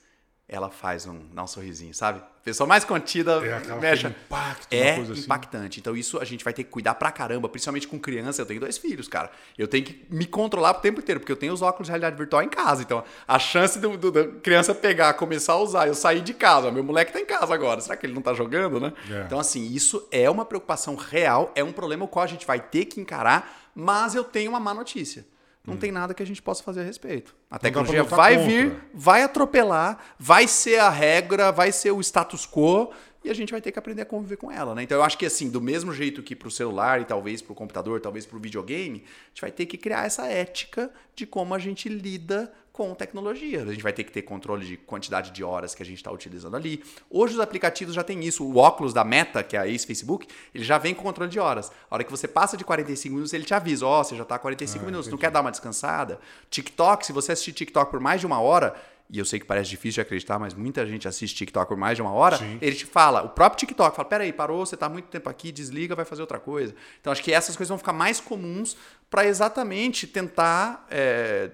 [0.52, 2.22] ela faz um, dá um sorrisinho, sabe?
[2.44, 4.06] Pessoa mais contida É mexe.
[4.08, 5.22] impacto, é coisa assim.
[5.22, 5.80] impactante.
[5.80, 8.42] Então isso a gente vai ter que cuidar pra caramba, principalmente com criança.
[8.42, 9.32] Eu tenho dois filhos, cara.
[9.58, 12.18] Eu tenho que me controlar o tempo inteiro, porque eu tenho os óculos de realidade
[12.18, 12.82] virtual em casa.
[12.82, 16.70] Então a chance do, do- da criança pegar, começar a usar, eu sair de casa.
[16.70, 17.80] Meu moleque tá em casa agora.
[17.80, 18.92] Será que ele não tá jogando, né?
[19.10, 19.22] É.
[19.26, 22.60] Então assim, isso é uma preocupação real, é um problema o qual a gente vai
[22.60, 25.26] ter que encarar, mas eu tenho uma má notícia.
[25.66, 27.36] Não tem nada que a gente possa fazer a respeito.
[27.50, 28.52] A tecnologia vai contra.
[28.52, 32.92] vir, vai atropelar, vai ser a regra, vai ser o status quo
[33.24, 34.82] e a gente vai ter que aprender a conviver com ela, né?
[34.82, 37.54] Então eu acho que assim, do mesmo jeito que para o celular e talvez para
[37.54, 41.28] o computador, talvez para o videogame, a gente vai ter que criar essa ética de
[41.28, 42.52] como a gente lida
[42.90, 43.62] com tecnologia.
[43.62, 46.12] A gente vai ter que ter controle de quantidade de horas que a gente está
[46.12, 46.84] utilizando ali.
[47.10, 48.44] Hoje os aplicativos já têm isso.
[48.44, 51.72] O óculos da Meta, que é a ex-Facebook, ele já vem com controle de horas.
[51.90, 54.40] A hora que você passa de 45 minutos, ele te avisa, ó, você já está
[54.40, 55.22] 45 Ah, minutos, não entendi.
[55.22, 56.20] quer dar uma descansada?
[56.50, 58.74] TikTok, se você assistir TikTok por mais de uma hora,
[59.10, 61.98] e eu sei que parece difícil de acreditar, mas muita gente assiste TikTok por mais
[61.98, 62.58] de uma hora, Sim.
[62.62, 65.94] ele te fala, o próprio TikTok fala, peraí, parou, você tá muito tempo aqui, desliga,
[65.96, 66.74] vai fazer outra coisa.
[67.00, 68.76] Então acho que essas coisas vão ficar mais comuns
[69.10, 71.52] para exatamente tentar é,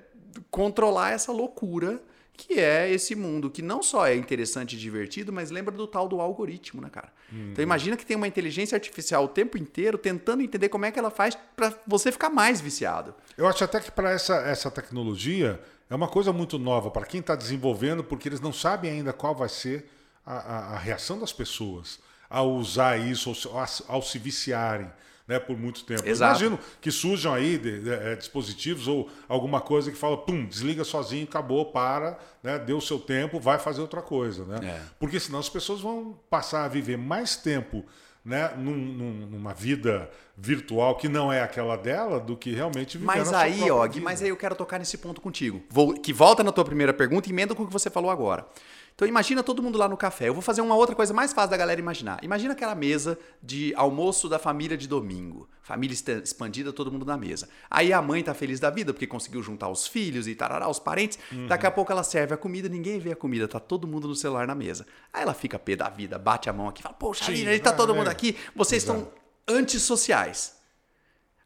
[0.51, 2.01] controlar essa loucura
[2.33, 6.07] que é esse mundo que não só é interessante e divertido, mas lembra do tal
[6.07, 7.11] do algoritmo, né, cara?
[7.51, 10.99] Então imagina que tem uma inteligência artificial o tempo inteiro tentando entender como é que
[10.99, 13.15] ela faz para você ficar mais viciado.
[13.35, 17.21] Eu acho até que para essa, essa tecnologia é uma coisa muito nova para quem
[17.21, 19.89] está desenvolvendo, porque eles não sabem ainda qual vai ser
[20.23, 24.91] a, a- a reação das pessoas ao usar isso, ao, ao se viciarem.
[25.27, 26.07] Né, por muito tempo.
[26.07, 30.85] Imagino que surjam aí de- de- eh, dispositivos ou alguma coisa que fala, pum, desliga
[30.85, 34.45] sozinho, acabou, para, né, deu o seu tempo, vai fazer outra coisa.
[34.45, 34.59] Né?
[34.63, 34.81] É.
[34.97, 37.83] Porque senão as pessoas vão passar a viver mais tempo
[38.23, 43.05] né, num- num- numa vida virtual que não é aquela dela do que realmente viver
[43.07, 44.03] Mas aí, Og, vida.
[44.03, 45.61] mas aí eu quero tocar nesse ponto contigo.
[45.69, 48.45] Vou- que volta na tua primeira pergunta e emenda com o que você falou agora.
[48.97, 50.27] Então imagina todo mundo lá no café.
[50.27, 52.17] Eu vou fazer uma outra coisa mais fácil da galera imaginar.
[52.23, 55.47] Imagina aquela mesa de almoço da família de domingo.
[55.61, 57.47] Família expandida, todo mundo na mesa.
[57.69, 60.79] Aí a mãe tá feliz da vida porque conseguiu juntar os filhos e tarará, os
[60.79, 61.19] parentes.
[61.47, 64.15] Daqui a pouco ela serve a comida, ninguém vê a comida, tá todo mundo no
[64.15, 64.87] celular na mesa.
[65.13, 67.71] Aí ela fica pé da vida, bate a mão aqui, fala: "Poxa, Sim, Aline, tá
[67.71, 67.95] todo é.
[67.95, 68.99] mundo aqui, vocês Exato.
[68.99, 70.55] estão antissociais".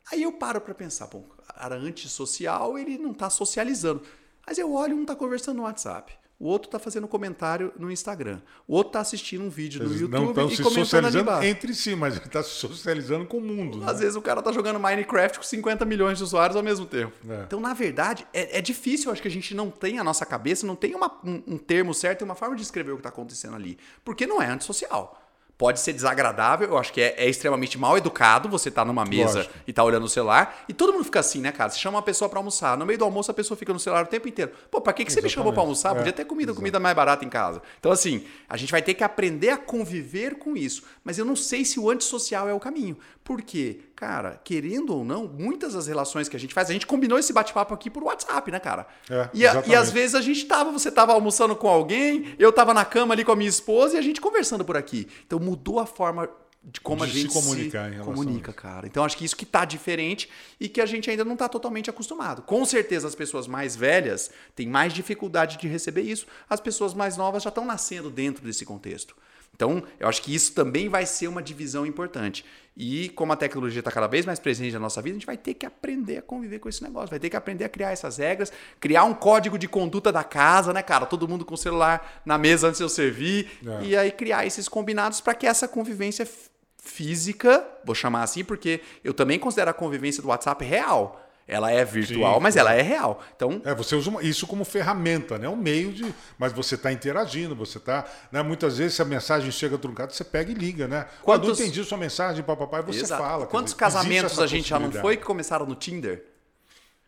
[0.09, 1.25] Aí eu paro pra pensar, bom,
[1.61, 4.01] cara antissocial, ele não tá socializando.
[4.47, 8.41] Mas eu olho, um tá conversando no WhatsApp, o outro tá fazendo comentário no Instagram,
[8.67, 11.23] o outro tá assistindo um vídeo no Eles YouTube não e se comentando ali socializando
[11.23, 11.47] embaixo.
[11.47, 13.77] entre si, mas ele está se socializando com o mundo.
[13.77, 13.86] né?
[13.89, 17.13] Às vezes o cara tá jogando Minecraft com 50 milhões de usuários ao mesmo tempo.
[17.30, 17.43] É.
[17.43, 19.12] Então, na verdade, é, é difícil.
[19.12, 21.93] Acho que a gente não tem a nossa cabeça, não tem uma- um, um termo
[21.93, 23.77] certo e uma forma de escrever o que tá acontecendo ali.
[24.04, 25.20] Porque não é antissocial.
[25.62, 29.36] Pode ser desagradável, eu acho que é, é extremamente mal educado você tá numa mesa
[29.39, 29.54] Lógico.
[29.67, 30.63] e tá olhando o celular.
[30.67, 31.69] E todo mundo fica assim, né, cara?
[31.69, 32.76] Você chama uma pessoa pra almoçar.
[32.76, 34.52] No meio do almoço, a pessoa fica no celular o tempo inteiro.
[34.71, 35.89] Pô, pra que, que você me chamou pra almoçar?
[35.89, 36.13] Exatamente.
[36.13, 36.58] Podia É, ter comido exato.
[36.58, 37.62] comida mais barata em casa.
[37.80, 40.82] Então, assim, a gente vai ter que aprender a conviver com isso.
[41.04, 42.97] Mas eu não sei se o antissocial é o caminho.
[43.24, 43.82] Por quê?
[44.01, 47.31] Cara, querendo ou não, muitas das relações que a gente faz, a gente combinou esse
[47.31, 48.87] bate-papo aqui por WhatsApp, né, cara?
[49.07, 52.51] É, e, a- e às vezes a gente tava, você tava almoçando com alguém, eu
[52.51, 55.07] tava na cama ali com a minha esposa e a gente conversando por aqui.
[55.27, 56.27] Então mudou a forma
[56.63, 58.87] de como De a se gente comunicar em relação a comunica, cara.
[58.87, 60.27] Então acho que isso que tá diferente
[60.59, 62.41] e que a gente ainda não tá totalmente acostumado.
[62.41, 67.17] Com certeza as pessoas mais velhas têm mais dificuldade de receber isso, as pessoas mais
[67.17, 69.15] novas já estão nascendo dentro desse contexto.
[69.55, 72.43] Então, eu acho que isso também vai ser uma divisão importante.
[72.75, 75.37] E como a tecnologia está cada vez mais presente na nossa vida, a gente vai
[75.37, 78.17] ter que aprender a conviver com esse negócio, vai ter que aprender a criar essas
[78.17, 81.05] regras, criar um código de conduta da casa, né, cara?
[81.05, 83.83] Todo mundo com o celular na mesa antes de eu servir, É.
[83.85, 86.25] e aí criar esses combinados para que essa convivência
[86.81, 91.21] física, vou chamar assim, porque eu também considero a convivência do WhatsApp real.
[91.53, 93.21] Ela é virtual, Sim, mas ela é real.
[93.35, 95.49] Então, É, você usa isso como ferramenta, né?
[95.49, 96.15] Um meio de.
[96.37, 98.05] Mas você está interagindo, você está.
[98.31, 98.41] Né?
[98.41, 101.05] Muitas vezes, se a mensagem chega truncada, você pega e liga, né?
[101.21, 103.21] Quando Quantos- não entendi sua mensagem, papapá, você exato.
[103.21, 103.45] fala.
[103.47, 106.25] Quantos dizer, casamentos a gente já não foi que começaram no Tinder?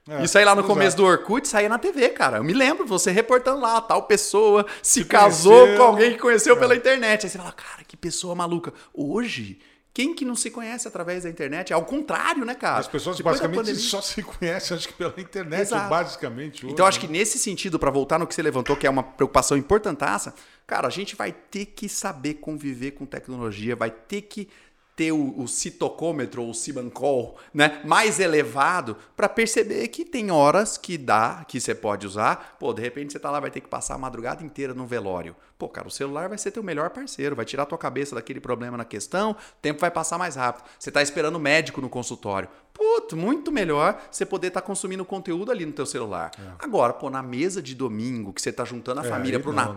[0.09, 0.73] É, Isso aí lá no exato.
[0.73, 2.35] começo do Orkut saía na TV, cara.
[2.39, 5.77] Eu me lembro, você reportando lá, tal pessoa se, Se casou conheceu.
[5.77, 6.59] com alguém que conheceu É.
[6.59, 7.25] pela internet.
[7.25, 8.73] Aí você fala, cara, que pessoa maluca.
[8.93, 9.59] Hoje,
[9.93, 11.71] quem que não se conhece através da internet?
[11.71, 12.79] É ao contrário, né, cara?
[12.79, 15.89] As pessoas Depois basicamente pandemia- só se conhecem, acho que pela internet, Exato.
[15.89, 16.65] basicamente.
[16.65, 17.19] Então, hoje, acho que né?
[17.19, 20.33] nesse sentido, pra voltar no que você levantou, que é uma preocupação importantaça,
[20.65, 24.49] cara, a gente vai ter que saber conviver com tecnologia, vai ter que
[24.95, 30.77] ter o, o citocômetro ou o Simancol, né, mais elevado pra perceber que tem horas
[30.77, 32.57] que dá, que você pode usar.
[32.59, 35.35] Pô, de repente você tá lá, vai ter que passar a madrugada inteira no velório.
[35.57, 38.77] Pô, cara, o celular vai ser teu melhor parceiro, vai tirar tua cabeça daquele problema
[38.77, 40.65] na questão, o tempo vai passar mais rápido.
[40.77, 42.49] Você tá esperando o médico no consultório.
[42.73, 46.31] Puto, muito melhor você poder estar consumindo conteúdo ali no teu celular.
[46.59, 49.63] Agora, pô, na mesa de domingo, que você tá juntando a É, família pro não,
[49.63, 49.69] né?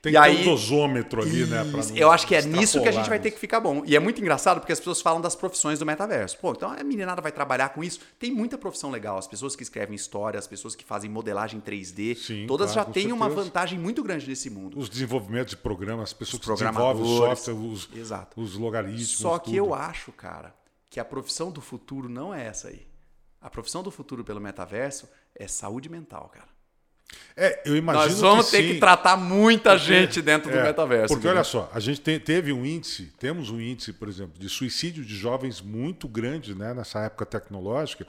[0.00, 1.64] Tem e que ter aí- um dosômetro ali, né?
[1.96, 3.82] eu acho que é nisso que a gente vai ter que ficar bom.
[3.84, 6.38] E é muito engraçado porque as pessoas falam das profissões do metaverso.
[6.38, 8.00] Pô, então a meninada vai trabalhar com isso.
[8.18, 9.18] Tem muita profissão legal.
[9.18, 12.92] As pessoas que escrevem história, as pessoas que fazem modelagem 3D, Sim, todas claro, já
[12.92, 14.78] têm uma vantagem muito grande nesse mundo.
[14.78, 18.40] Os desenvolvimentos de programas, as pessoas Os que desenvolvem o software, os, Exato.
[18.40, 19.18] os logaritmos.
[19.18, 19.56] Só que tudo.
[19.56, 20.54] eu acho, cara,
[20.88, 22.86] que a profissão do futuro não é essa aí.
[23.40, 26.57] A profissão do futuro pelo metaverso é saúde mental, cara.
[27.36, 28.74] É, eu imagino Nós vamos ter sim.
[28.74, 31.06] que tratar muita gente dentro do É, metaverso.
[31.14, 31.36] Porque entendeu?
[31.36, 35.04] olha só, a gente te- teve um índice, temos um índice, por exemplo, de suicídio
[35.04, 38.06] de jovens muito grande né, nessa época tecnológica,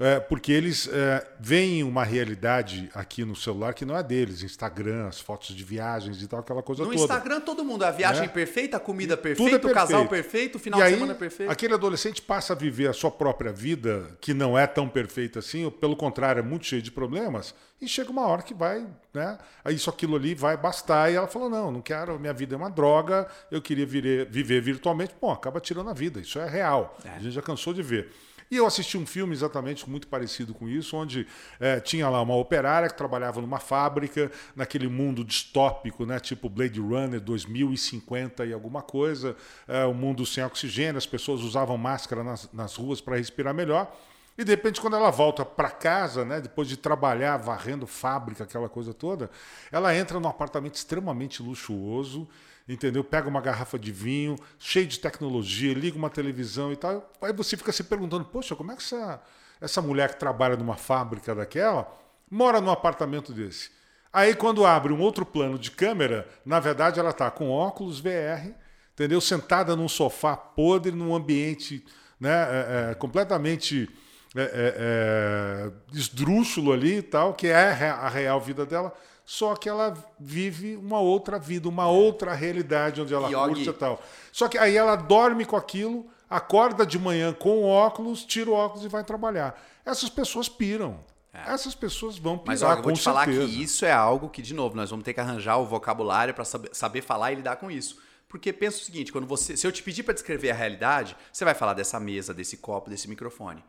[0.00, 5.06] é, porque eles é, veem uma realidade aqui no celular que não é deles, Instagram,
[5.06, 7.02] as fotos de viagens e tal, aquela coisa No toda.
[7.02, 7.84] Instagram, todo mundo.
[7.84, 8.28] A viagem Né?
[8.28, 10.56] perfeita, a comida é perfeita, o casal perfeito.
[10.56, 11.52] o final e de aí, semana perfeito.
[11.52, 15.64] aquele adolescente passa a viver a sua própria vida, que não é tão perfeita assim,
[15.66, 19.38] ou pelo contrário, é muito cheio de problemas, e chega uma hora que vai, né?
[19.64, 22.58] Aí isso, aquilo ali vai bastar, e ela falou: não, não quero, minha vida é
[22.58, 25.14] uma droga, eu queria vire- viver virtualmente.
[25.20, 26.98] Bom, acaba tirando a vida, isso é real.
[27.04, 28.12] A gente já cansou de ver.
[28.50, 31.24] E eu assisti um filme exatamente muito parecido com isso, onde
[31.60, 36.80] eh, tinha lá uma operária que trabalhava numa fábrica, naquele mundo distópico, né, tipo Blade
[36.80, 39.36] Runner 2050 e alguma coisa,
[39.68, 43.96] eh, um mundo sem oxigênio, as pessoas usavam máscara nas, nas ruas para respirar melhor.
[44.36, 48.68] E de repente, quando ela volta para casa, né, depois de trabalhar varrendo fábrica, aquela
[48.68, 49.30] coisa toda,
[49.70, 52.26] ela entra num apartamento extremamente luxuoso,
[52.72, 53.02] entendeu?
[53.02, 57.10] Pega uma garrafa de vinho, cheio de tecnologia, liga uma televisão e tal.
[57.20, 59.20] Aí você fica se perguntando, poxa, como é que essa,
[59.60, 61.86] essa mulher que trabalha numa fábrica daquela
[62.30, 63.70] mora num apartamento desse?
[64.12, 68.52] Aí quando abre um outro plano de câmera, na verdade ela está com óculos VR,
[68.92, 69.20] entendeu?
[69.20, 71.84] Sentada num sofá podre, num ambiente
[72.18, 73.88] né, é, é, completamente
[74.36, 78.92] é, é, é, esdrúxulo ali e tal, que é a re- a real vida dela,
[79.30, 83.64] só que ela vive uma outra vida, uma outra realidade onde ela Yogi.
[83.64, 84.02] curte e tal.
[84.32, 88.84] Só que aí ela dorme com aquilo, acorda de manhã com óculos, tira o óculos
[88.84, 89.56] e vai trabalhar.
[89.86, 90.98] Essas pessoas piram.
[91.32, 93.46] Essas pessoas vão pirar, Mas olha, eu com vou te falar certeza.
[93.46, 96.44] que isso é algo que, de novo, nós vamos ter que arranjar o vocabulário para
[96.44, 98.00] saber, saber falar e lidar com isso.
[98.28, 101.44] Porque pensa o seguinte, quando você, se eu te pedir para descrever a realidade, você
[101.44, 103.62] vai falar dessa mesa, desse copo, desse microfone.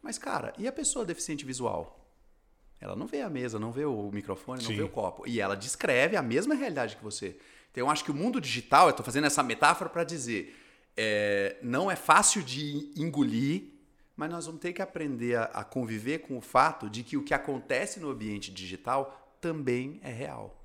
[0.00, 2.07] Mas cara, e a pessoa deficiente visual?
[2.80, 4.76] Ela não vê a mesa, não vê o microfone, não Sim.
[4.76, 5.26] vê o copo.
[5.26, 7.36] E ela descreve a mesma realidade que você.
[7.70, 10.56] Então eu acho que o mundo digital, eu estou fazendo essa metáfora para dizer,
[10.96, 13.64] é, não é fácil de engolir,
[14.16, 17.22] mas nós vamos ter que aprender a, a conviver com o fato de que o
[17.22, 20.60] que acontece no ambiente digital também é real.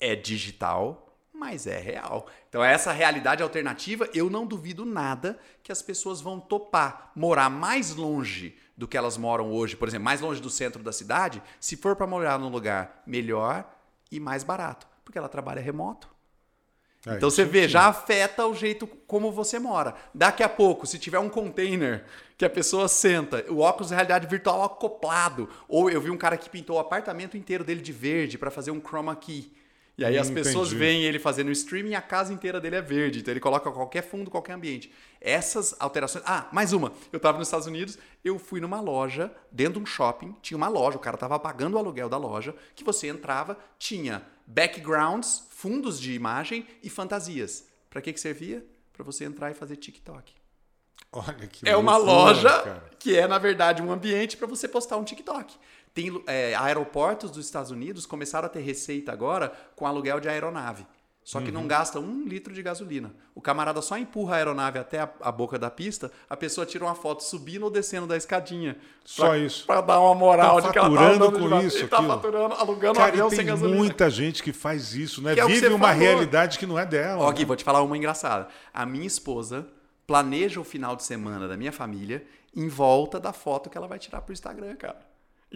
[0.00, 2.26] É digital, mas é real.
[2.48, 7.94] Então, essa realidade alternativa, eu não duvido nada que as pessoas vão topar morar mais
[7.94, 11.76] longe do que elas moram hoje, por exemplo, mais longe do centro da cidade, se
[11.76, 13.64] for para morar num lugar melhor
[14.10, 16.08] e mais barato, porque ela trabalha remoto.
[17.06, 17.68] É, Então você vê, sim.
[17.68, 19.94] já afeta o jeito como você mora.
[20.14, 22.04] Daqui a pouco, se tiver um container
[22.36, 26.36] que a pessoa senta, o óculos de realidade virtual acoplado, ou eu vi um cara
[26.36, 29.52] que pintou o apartamento inteiro dele de verde para fazer um chroma key.
[29.96, 30.76] E aí as Hum, pessoas entendi.
[30.78, 33.20] veem ele fazendo streaming e a casa inteira dele é verde.
[33.20, 34.92] Então ele coloca qualquer fundo, qualquer ambiente.
[35.20, 36.24] Essas alterações.
[36.26, 36.92] Ah, mais uma.
[37.12, 40.68] Eu estava nos Estados Unidos, eu fui numa loja, dentro de um shopping, tinha uma
[40.68, 46.00] loja, o cara estava pagando o aluguel da loja, que você entrava, tinha backgrounds, fundos
[46.00, 47.66] de imagem e fantasias.
[47.88, 48.64] Para que, que servia?
[48.92, 50.32] Para você entrar e fazer TikTok.
[51.12, 52.90] Olha que É uma loucura, loja cara.
[52.98, 55.54] que é, na verdade, um ambiente para você postar um TikTok.
[55.94, 60.84] Tem é, aeroportos dos Estados Unidos começaram a ter receita agora com aluguel de aeronave.
[61.22, 61.54] Só que Uhum.
[61.54, 63.14] não gasta um litro de gasolina.
[63.34, 66.84] O camarada só empurra a aeronave até a, a boca da pista, a pessoa tira
[66.84, 68.76] uma foto subindo ou descendo da escadinha.
[69.06, 69.64] Só Pra- isso.
[69.64, 71.64] Pra dar uma moral Tá de que ela tá andando com devagar.
[71.64, 72.12] isso, Ele tá aquilo.
[72.12, 73.74] faturando, alugando um Cara, avião e tem sem gasolina.
[73.78, 75.32] muita gente que faz isso, né?
[75.32, 76.02] É Vive uma falou.
[76.02, 77.22] realidade que não é dela.
[77.24, 77.36] Ó, né?
[77.36, 78.48] Gui, vou te falar uma engraçada.
[78.74, 79.66] A minha esposa
[80.06, 83.98] planeja o final de semana da minha família em volta da foto que ela vai
[83.98, 84.98] tirar pro Instagram, cara.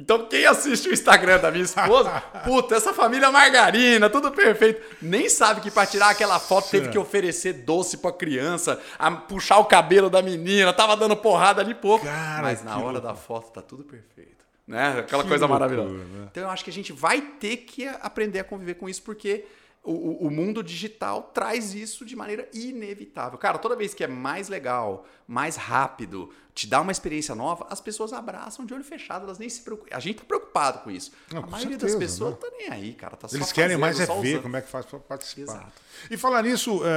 [0.00, 2.08] Então, quem assiste o Instagram da minha esposa,
[2.46, 6.96] puta, essa família margarina, tudo perfeito, nem sabe que pra tirar aquela foto teve que
[6.98, 12.04] oferecer doce pra criança, a- puxar o cabelo da menina, tava dando porrada ali pouco.
[12.06, 13.00] Cara, Mas na hora louco.
[13.08, 14.38] da foto tá tudo perfeito.
[14.66, 14.98] Né?
[15.00, 16.04] Aquela Que coisa loucura, maravilhosa.
[16.04, 16.28] né?
[16.30, 19.44] Então eu acho que a gente vai ter que aprender a conviver com isso, porque
[19.85, 23.38] o, o- mundo digital traz isso de maneira inevitável.
[23.38, 27.81] Cara, toda vez que é mais legal, mais rápido, te dá uma experiência nova, as
[27.81, 29.95] pessoas abraçam de olho fechado, elas nem se preocupam.
[29.97, 31.12] A gente tá preocupado com isso.
[31.33, 32.38] Não, a com maioria certeza, das pessoas né?
[32.41, 33.17] tá nem aí, cara.
[33.17, 34.43] Tá Eles querem fazendo, mais é ver usando.
[34.43, 35.53] como é que faz para participar.
[35.55, 35.73] Exato.
[36.11, 36.88] E falar nisso, é,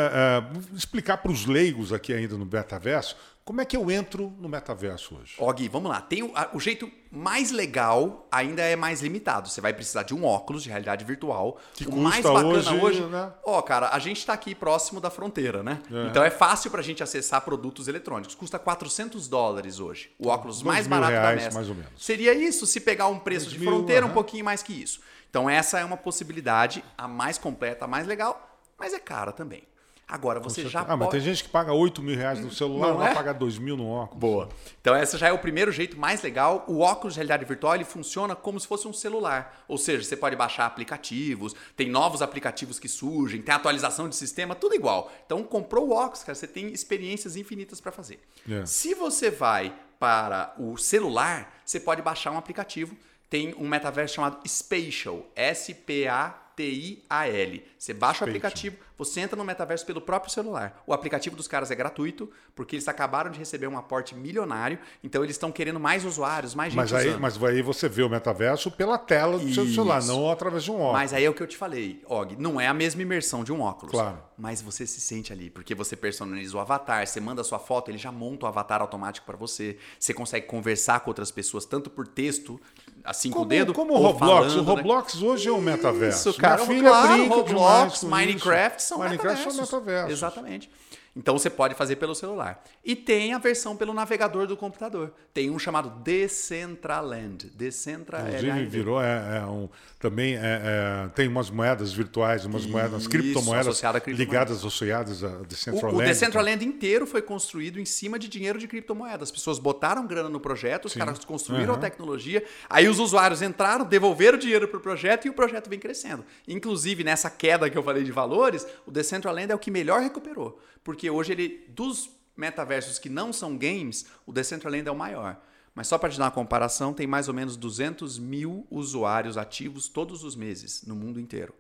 [0.74, 4.47] é, explicar para os leigos aqui ainda no metaverso, como é que eu entro no
[4.47, 5.34] metaverso hoje?
[5.39, 5.99] Ó, Gui, vamos lá.
[5.99, 9.49] Tem o, a- o jeito mais legal ainda é mais limitado.
[9.49, 11.58] Você vai precisar de um óculos de realidade virtual.
[11.73, 13.32] Que o custa mais bacana hoje, hoje, né?
[13.43, 15.82] ó, cara, a gente tá aqui próximo da fronteira, né?
[16.10, 18.36] Então é fácil pra gente acessar produtos eletrônicos.
[18.36, 20.12] Custa 400 dólares hoje.
[20.19, 21.56] O óculos mais barato reais, da Mesa.
[21.56, 21.91] mais ou menos.
[21.97, 24.13] Seria isso se pegar um preço de mil, fronteira um aham.
[24.13, 25.01] pouquinho mais que isso.
[25.30, 29.63] Então essa é uma possibilidade, a mais completa, a mais legal, mas é cara também.
[30.12, 32.97] Agora você já ah, mas tem gente que paga 8 mil reais no celular, Não
[32.97, 33.15] vai é?
[33.15, 34.19] pagar 2 mil no óculos.
[34.19, 34.50] Boa.
[34.82, 36.65] Então esse já é o primeiro jeito mais legal.
[36.67, 39.63] O óculos de realidade virtual ele funciona como se fosse um celular.
[39.69, 44.54] Ou seja, você pode baixar aplicativos, tem novos aplicativos que surgem, tem atualização de sistema,
[44.54, 45.10] tudo igual.
[45.26, 48.19] Então comprou o óculos, cara, você tem experiências infinitas para fazer.
[48.50, 48.65] É.
[48.65, 52.97] Se você vai para o celular, você pode baixar um aplicativo.
[53.30, 57.65] Tem um metaverso chamado Spatial, S-P-A-T-I-A-L.
[57.78, 58.30] Você baixa o Spatial.
[58.30, 60.81] aplicativo, você entra no metaverso pelo próprio celular.
[60.85, 65.23] O aplicativo dos caras é gratuito, porque eles acabaram de receber um aporte milionário, então
[65.23, 67.19] eles estão querendo mais usuários, mais gente Mas aí, usando.
[67.21, 69.75] mas aí você vê o metaverso pela tela do seu Isso.
[69.75, 70.93] celular, não através de um óculos.
[70.93, 73.51] Mas aí é o que eu te falei, Og, não é a mesma imersão de
[73.51, 73.91] um óculos.
[73.91, 74.19] Claro.
[74.37, 77.91] Mas você se sente ali, porque você personaliza o avatar, você manda a sua foto,
[77.91, 79.77] ele já monta o avatar automático para você.
[79.99, 82.59] Você consegue conversar com outras pessoas, tanto por texto,
[83.03, 84.47] assim com como, o dedo, como o ou Roblox.
[84.53, 84.81] falando, o né?
[84.81, 86.29] Roblox hoje é um metaverso.
[86.29, 86.55] Isso, cara.
[86.65, 88.90] Minha filha claro, demais Roblox, com Minecraft isso.
[88.91, 89.69] São Minecraft metaversos.
[89.69, 90.12] são metaversos.
[90.12, 90.69] Exatamente.
[91.15, 92.63] Então você pode fazer pelo celular.
[92.86, 95.13] E tem a versão pelo navegador do computador.
[95.34, 97.50] Tem um chamado Decentraland.
[97.54, 99.69] Decentra Inclusive virou é, é um
[100.00, 104.34] também é, é, tem umas moedas virtuais, umas moedas, Isso, criptomoedas associada a criptomoedas.
[104.34, 105.95] ligadas, associadas a O, Decentraland.
[105.95, 109.24] o Decentraland inteiro foi construído em cima de dinheiro de criptomoedas.
[109.24, 111.00] As pessoas botaram grana no projeto, os Sim.
[111.00, 111.78] caras construíram Aham.
[111.78, 115.78] a tecnologia, aí os usuários entraram, devolveram o dinheiro pro projeto e o projeto vem
[115.80, 116.26] crescendo.
[116.47, 120.60] Inclusive, nessa queda que eu falei de valores, o Decentraland é o que melhor recuperou.
[120.84, 125.39] Porque hoje ele, dos metaversos que não são games, o Decentraland é o maior.
[125.74, 129.88] Mas só para te dar uma comparação, tem mais ou menos 200 mil usuários ativos
[129.88, 131.54] todos os meses no mundo inteiro.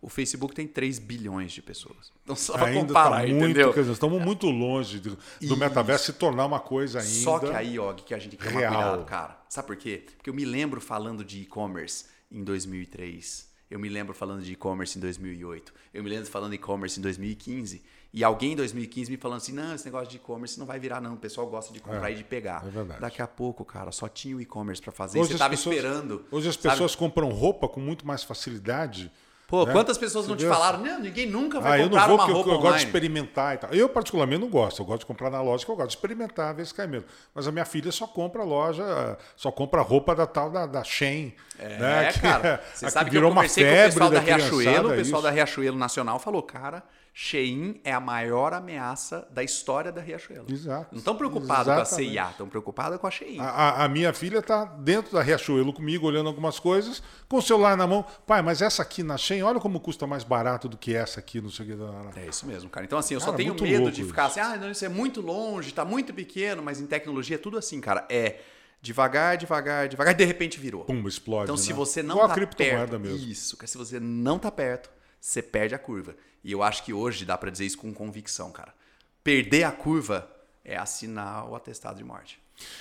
[0.00, 2.12] O Facebook tem 3 bilhões de pessoas.
[2.22, 3.72] Então, só para Ainda comparar, tá muito, entendeu?
[3.72, 7.10] dizer, estamos muito longe do, do metaverso se tornar uma coisa ainda.
[7.10, 8.72] Só que aí, Og, que a gente tem que tomar real.
[8.74, 9.42] cuidado, cara.
[9.48, 10.04] Sabe por quê?
[10.16, 13.48] Porque eu me lembro falando de e-commerce em 2003.
[13.70, 15.74] Eu me lembro falando de e-commerce em 2008.
[15.92, 17.82] Eu me lembro falando de e-commerce em 2015.
[18.12, 21.00] E alguém em 2015 me falando assim: não, esse negócio de e-commerce não vai virar,
[21.00, 21.14] não.
[21.14, 22.64] O pessoal gosta de comprar É, e de pegar.
[22.66, 23.00] é verdade.
[23.00, 25.18] Daqui a pouco, cara, só tinha o e-commerce pra fazer.
[25.18, 26.24] Hoje Você as tava pessoas- esperando.
[26.30, 26.70] Hoje as sabe?
[26.70, 29.12] pessoas compram roupa com muito mais facilidade.
[29.46, 29.72] Pô, né?
[29.72, 30.80] quantas pessoas Você não te falaram?
[30.80, 32.78] Não, ninguém nunca vai Ah, eu não comprar vou uma porque eu, roupa eu gosto
[32.80, 33.70] de experimentar e tal.
[33.72, 34.82] Eu, particularmente, não gosto.
[34.82, 37.08] Eu gosto de comprar na loja, que eu gosto de experimentar, ver se cai mesmo.
[37.34, 41.34] Mas a minha filha só compra loja, só compra roupa da tal da, da Shein.
[41.58, 42.12] É, né?
[42.20, 42.62] Cara.
[42.74, 45.22] Você que sabe que eu conversei com o pessoal da, da Riachuelo, o pessoal isso.
[45.22, 46.82] da Riachuelo Nacional falou, cara,
[47.20, 50.46] Shein é a maior ameaça da história da Riachuelo.
[50.48, 50.86] Exato.
[50.92, 51.84] Não estão preocupados com a.
[51.84, 53.40] CIA, estão preocupados com a Shein.
[53.40, 57.42] A, a- a minha filha está dentro da Riachuelo comigo, olhando algumas coisas, com o
[57.42, 58.04] celular na mão.
[58.24, 61.40] Pai, mas essa aqui na Shein, olha como custa mais barato do que essa aqui,
[61.40, 61.76] não sei o
[62.14, 62.20] que.
[62.20, 62.86] É isso mesmo, cara.
[62.86, 64.10] Então, assim, eu só Cara, tenho muito medo de isso.
[64.10, 67.38] ficar assim, ah, não, isso é muito longe, tá muito pequeno, mas em tecnologia é
[67.40, 68.06] tudo assim, cara.
[68.08, 68.36] É
[68.80, 70.84] devagar, devagar, devagar, e de repente virou.
[70.84, 71.46] Pum, explode.
[71.46, 71.62] Então, né?
[71.62, 73.28] se você não Igual a tá criptomoeda perto, mesmo.
[73.28, 74.88] isso, cara, se você não tá perto,
[75.20, 76.16] você perde a curva.
[76.42, 78.74] E eu acho que hoje dá pra dizer isso com convicção, cara.
[79.22, 80.30] Perder a curva
[80.64, 82.40] é assinar o atestado de morte.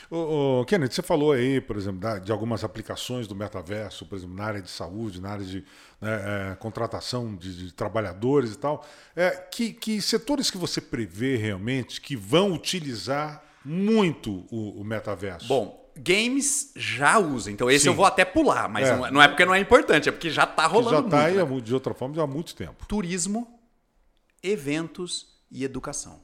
[0.10, 4.36] Ô, ô, Kenneth, você falou aí, por exemplo, de algumas aplicações do metaverso, por exemplo,
[4.36, 5.64] na área de saúde, na área de
[6.02, 8.86] né, é, contratação de, de trabalhadores e tal.
[9.16, 15.48] É, que, que setores que você prevê realmente que vão utilizar muito o, o metaverso?
[15.48, 17.52] Bom, games já usam.
[17.54, 17.90] Então esse Sim.
[17.90, 18.96] eu vou até pular, mas É.
[18.96, 21.18] não, é- não é porque não é importante, é porque já tá que rolando já
[21.28, 21.62] está né?
[21.62, 22.86] de outra forma já há muito tempo.
[22.88, 23.60] Turismo,
[24.44, 26.22] eventos e educação.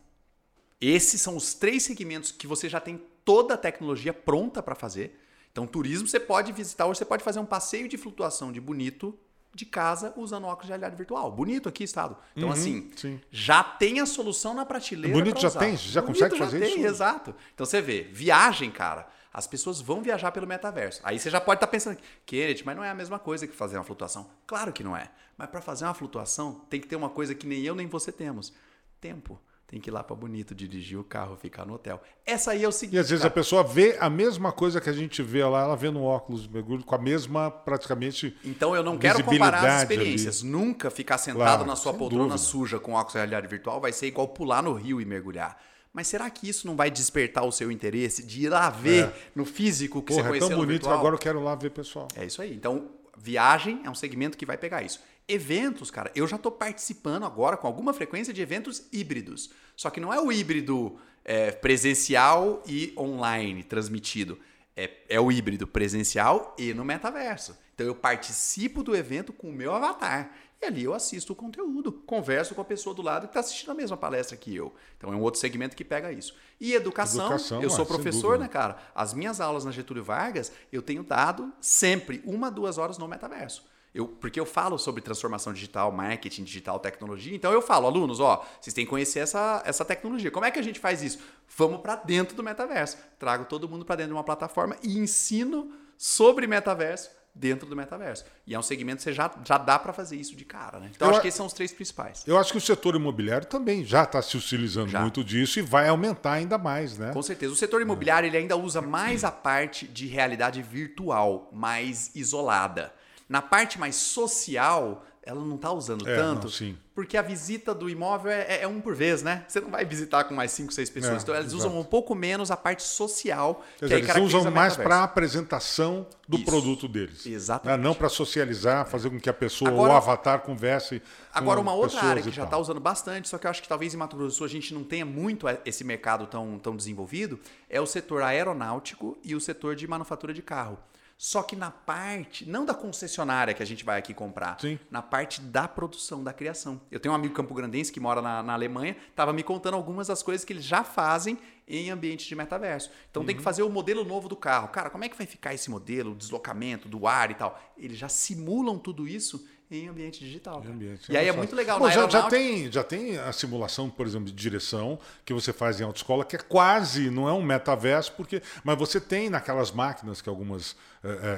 [0.80, 5.20] Esses são os três segmentos que você já tem toda a tecnologia pronta para fazer.
[5.52, 9.18] Então, turismo você pode visitar, hoje você pode fazer um passeio de flutuação de bonito
[9.56, 11.32] de casa usando óculos de realidade virtual.
[11.32, 12.18] Bonito aqui, estado.
[12.36, 13.22] Então, Uhum, assim, sim.
[13.32, 15.16] já tem a solução na prateleira.
[15.16, 15.60] Bonito já usar.
[15.60, 15.78] tem?
[15.78, 16.88] Já Bonito consegue já fazer tem, isso?
[16.88, 17.36] Exato.
[17.54, 19.08] Então você vê, viagem, cara.
[19.34, 21.02] As pessoas vão viajar pelo metaverso.
[21.04, 23.78] Aí você já pode estar pensando, Kenneth, mas não é a mesma coisa que fazer
[23.78, 24.30] uma flutuação.
[24.46, 25.10] Claro que não é.
[25.36, 28.12] Mas para fazer uma flutuação, tem que ter uma coisa que nem eu nem você
[28.12, 28.54] temos:
[29.02, 29.40] tempo.
[29.66, 32.00] Tem que ir lá para Bonito, dirigir o carro, ficar no hotel.
[32.24, 32.96] Essa aí é o seguinte.
[32.96, 33.34] E às vezes a cara.
[33.34, 36.50] pessoa vê a mesma coisa que a gente vê lá, ela vê no óculos de
[36.50, 38.38] mergulho, com a mesma, praticamente.
[38.46, 40.44] Então eu não quero comparar as experiências.
[40.44, 42.38] Nunca ficar sentado Claro, na sua poltrona dúvida.
[42.38, 45.58] suja com óculos de realidade virtual vai ser igual pular no rio e mergulhar.
[45.94, 49.14] Mas será que isso não vai despertar o seu interesse de ir lá ver É.
[49.36, 51.00] no físico que Porra, você é conheceu tão no bonito, virtual?
[51.00, 52.08] agora eu quero lá ver pessoal.
[52.16, 52.54] É isso aí.
[52.56, 55.00] Então, viagem é um segmento que vai pegar isso.
[55.28, 59.52] Eventos, cara, eu já estou participando agora com alguma frequência de eventos híbridos.
[59.76, 64.40] Só que não é o híbrido é, presencial e online transmitido.
[64.76, 67.56] É, é o híbrido presencial e no metaverso.
[67.76, 70.32] Então eu participo do evento com o meu avatar.
[70.64, 73.72] E ali eu assisto o conteúdo, converso com a pessoa do lado que está assistindo
[73.72, 74.74] a mesma palestra que eu.
[74.98, 76.34] Então é um outro segmento que pega isso.
[76.58, 78.78] E educação, Educação, eu sou sem professor, né, cara?
[78.96, 83.66] As minhas aulas na Getúlio Vargas, eu tenho dado sempre uma, duas horas no metaverso.
[83.94, 87.36] Eu, porque eu falo sobre transformação digital, marketing digital, tecnologia.
[87.36, 90.32] Então eu falo, alunos, ó, vocês têm que conhecer essa, essa tecnologia.
[90.32, 91.20] Como é que a gente faz isso?
[91.58, 92.98] Vamos para dentro do metaverso.
[93.20, 98.26] Trago todo mundo para dentro de uma plataforma e ensino sobre metaverso dentro do metaverso.
[98.46, 100.92] E é um segmento que você já, já dá para fazer isso de cara, né?
[100.96, 102.24] Então Eu acho que esses são os três principais.
[102.28, 105.02] Eu acho que o setor imobiliário também já está se utilizando Já.
[105.02, 107.12] muito disso e vai aumentar ainda mais, né?
[107.12, 107.52] Com certeza.
[107.52, 112.94] O setor imobiliário ele ainda usa mais a parte de realidade virtual, mais isolada.
[113.28, 116.78] Na parte mais social, ela não está usando É, tanto, não, sim.
[116.94, 119.46] porque a visita do imóvel é, é- é um por vez, né?
[119.48, 121.20] Você não vai visitar com mais cinco, seis pessoas.
[121.20, 121.68] É, então eles exato.
[121.68, 126.06] usam um pouco menos a parte social, Quer que eles usam mais para a apresentação
[126.28, 126.46] do Isso.
[126.46, 127.26] produto deles.
[127.26, 127.78] Exatamente.
[127.78, 127.84] Né?
[127.84, 131.00] Não para socializar, fazer com que a pessoa ou Agora- o avatar converse.
[131.00, 131.06] com
[131.40, 133.94] Agora, uma outra área que já está usando bastante, só que eu acho que talvez
[133.94, 137.40] em Mato Grosso do Sul a gente não tenha muito esse mercado tão, tão desenvolvido,
[137.70, 140.78] é o setor aeronáutico e o setor de manufatura de carro.
[141.24, 144.78] Só que na parte, não da concessionária que a gente vai aqui comprar, Sim.
[144.92, 146.82] na parte da produção, da criação.
[146.92, 150.22] Eu tenho um amigo campograndense que mora na, na Alemanha, estava me contando algumas das
[150.22, 152.92] coisas que eles já fazem em ambiente de metaverso.
[153.10, 154.68] Então tem que fazer o modelo novo do carro.
[154.68, 157.58] Cara, como é que vai ficar esse modelo, o deslocamento do ar e tal?
[157.78, 159.48] Eles já simulam tudo isso
[159.78, 160.62] em ambiente digital.
[160.62, 160.74] cara.
[160.74, 161.12] ambiente.
[161.12, 161.80] E aí é muito legal.
[161.80, 165.80] Bom, já, já tem, já tem a simulação, por exemplo, de direção que você faz
[165.80, 170.22] em autoescola, que é quase, não é um metaverso, porque, mas você tem naquelas máquinas
[170.22, 170.76] que alguns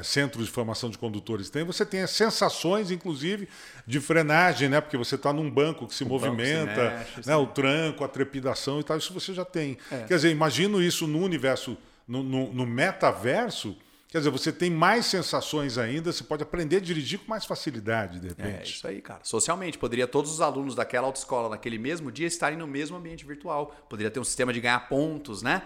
[0.04, 3.48] centros de formação de condutores têm, você tem as sensações, inclusive,
[3.88, 4.80] de frenagem, né?
[4.80, 7.24] Porque você está num banco que se se movimenta, mexe, né?
[7.24, 7.32] sim.
[7.32, 9.78] o tranco, a trepidação e tal, isso você já tem.
[9.92, 10.04] É.
[10.04, 11.76] Quer dizer, imagino isso no universo,
[12.08, 13.76] no, no- no metaverso.
[14.16, 18.22] Quer dizer, você tem mais sensações ainda, você pode aprender a dirigir com mais facilidade,
[18.22, 18.74] de É repente.
[18.74, 19.20] isso aí, cara.
[19.24, 23.76] Socialmente, poderia todos os alunos daquela autoescola naquele mesmo dia estarem no mesmo ambiente virtual.
[23.90, 25.64] Poderia ter um sistema de ganhar pontos, né?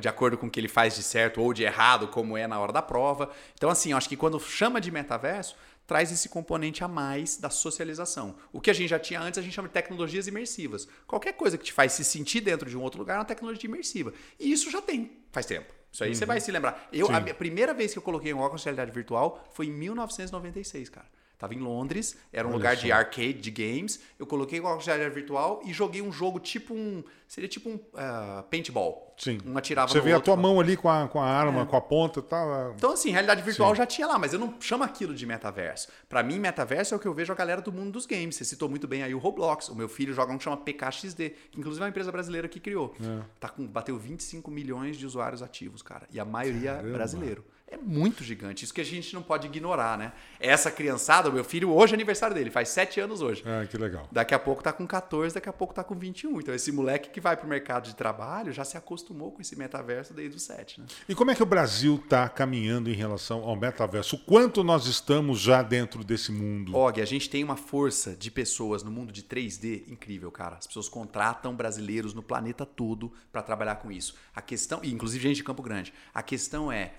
[0.00, 2.58] De acordo com o que ele faz de certo ou de errado, como é na
[2.58, 3.30] hora da prova.
[3.54, 5.54] Então, assim, eu acho que quando chama de metaverso,
[5.86, 8.34] traz esse componente a mais da socialização.
[8.52, 10.88] O que a gente já tinha antes, a gente chama de tecnologias imersivas.
[11.06, 13.68] Qualquer coisa que te faz se sentir dentro de um outro lugar é uma tecnologia
[13.68, 14.12] imersiva.
[14.40, 15.81] E isso já tem, faz tempo.
[15.92, 16.88] Isso aí você vai se lembrar.
[16.90, 17.12] Eu, Sim.
[17.12, 20.88] a minha primeira vez que eu coloquei um óculos de realidade virtual foi em 1996,
[20.88, 21.06] cara.
[21.42, 22.82] Tava em Londres, era um Olha lugar só.
[22.82, 23.98] de arcade, de games.
[24.16, 27.02] Eu coloquei o de realidade virtual e joguei um jogo tipo um.
[27.26, 29.12] Seria tipo um ah, paintball.
[29.18, 29.40] Sim.
[29.44, 30.32] Um atirava Você vê a outro.
[30.32, 32.74] tua mão ali com a, com a arma, com a ponta e tal.
[32.76, 33.78] Então, assim, realidade virtual Sim.
[33.78, 35.88] já tinha lá, mas eu não chamo aquilo de metaverso.
[36.08, 38.36] Pra mim, metaverso é o que eu vejo a galera do mundo dos games.
[38.36, 39.68] Você citou muito bem aí o Roblox.
[39.68, 42.60] O meu filho joga um que chama PKXD, que inclusive é uma empresa brasileira que
[42.60, 42.94] criou.
[43.00, 43.24] É.
[43.40, 46.06] Tá com, bateu 25 milhões de usuários ativos, cara.
[46.12, 46.92] E a maioria Caramba.
[46.92, 47.44] brasileiro.
[47.72, 48.64] É muito gigante.
[48.64, 50.12] Isso que a gente não pode ignorar, né?
[50.38, 53.42] Essa criançada, meu filho, hoje é aniversário dele, faz 7 anos hoje.
[53.46, 54.06] Ah, que legal.
[54.12, 56.38] Daqui a pouco tá com 14, daqui a pouco tá com 21.
[56.38, 60.12] Então esse moleque que vai pro mercado de trabalho já se acostumou com esse metaverso
[60.12, 60.86] desde os 7, né?
[61.08, 64.16] E como é que o Brasil está caminhando em relação ao metaverso?
[64.16, 66.76] O quanto nós estamos já dentro desse mundo?
[66.76, 70.56] Og, a gente tem uma força de pessoas no mundo de 3D incrível, cara.
[70.58, 74.14] As pessoas contratam brasileiros no planeta todo para trabalhar com isso.
[74.36, 75.90] A questão, e inclusive gente de Campo Grande.
[76.12, 76.92] A questão é,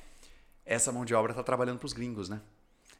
[0.66, 2.41] essa mão de obra tá trabalhando para os gringos, né?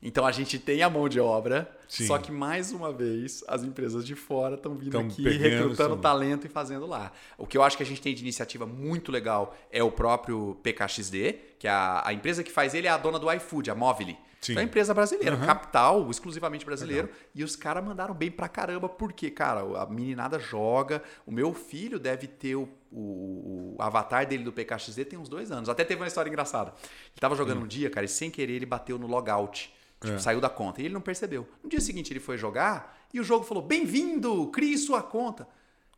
[0.05, 2.05] Então a gente tem a mão de obra, Sim.
[2.05, 6.45] só que mais uma vez as empresas de fora estão vindo Tão aqui recrutando talento
[6.45, 7.14] e fazendo lá.
[7.38, 10.59] O que eu acho que a gente tem de iniciativa muito legal é o próprio
[10.61, 14.18] PKXD, que a, a empresa que faz ele é a dona do iFood, a Movile.
[14.41, 14.51] Sim.
[14.51, 15.45] Então é empresa brasileira, Uhum.
[15.45, 17.09] capital exclusivamente brasileiro.
[17.34, 21.01] E os caras mandaram bem pra caramba, porque, cara, a meninada joga.
[21.26, 25.53] O meu filho deve ter o, o- o avatar dele do PKXD tem uns dois
[25.53, 25.70] anos.
[25.70, 26.72] Até teve uma história engraçada.
[26.82, 29.74] Ele tava jogando um dia, cara, e sem querer ele bateu no logout.
[30.01, 30.20] Tipo, É.
[30.20, 30.82] saiu da conta.
[30.82, 31.47] E ele não percebeu.
[31.64, 35.47] No dia seguinte ele foi jogar e o jogo falou: Bem-vindo, crie sua conta.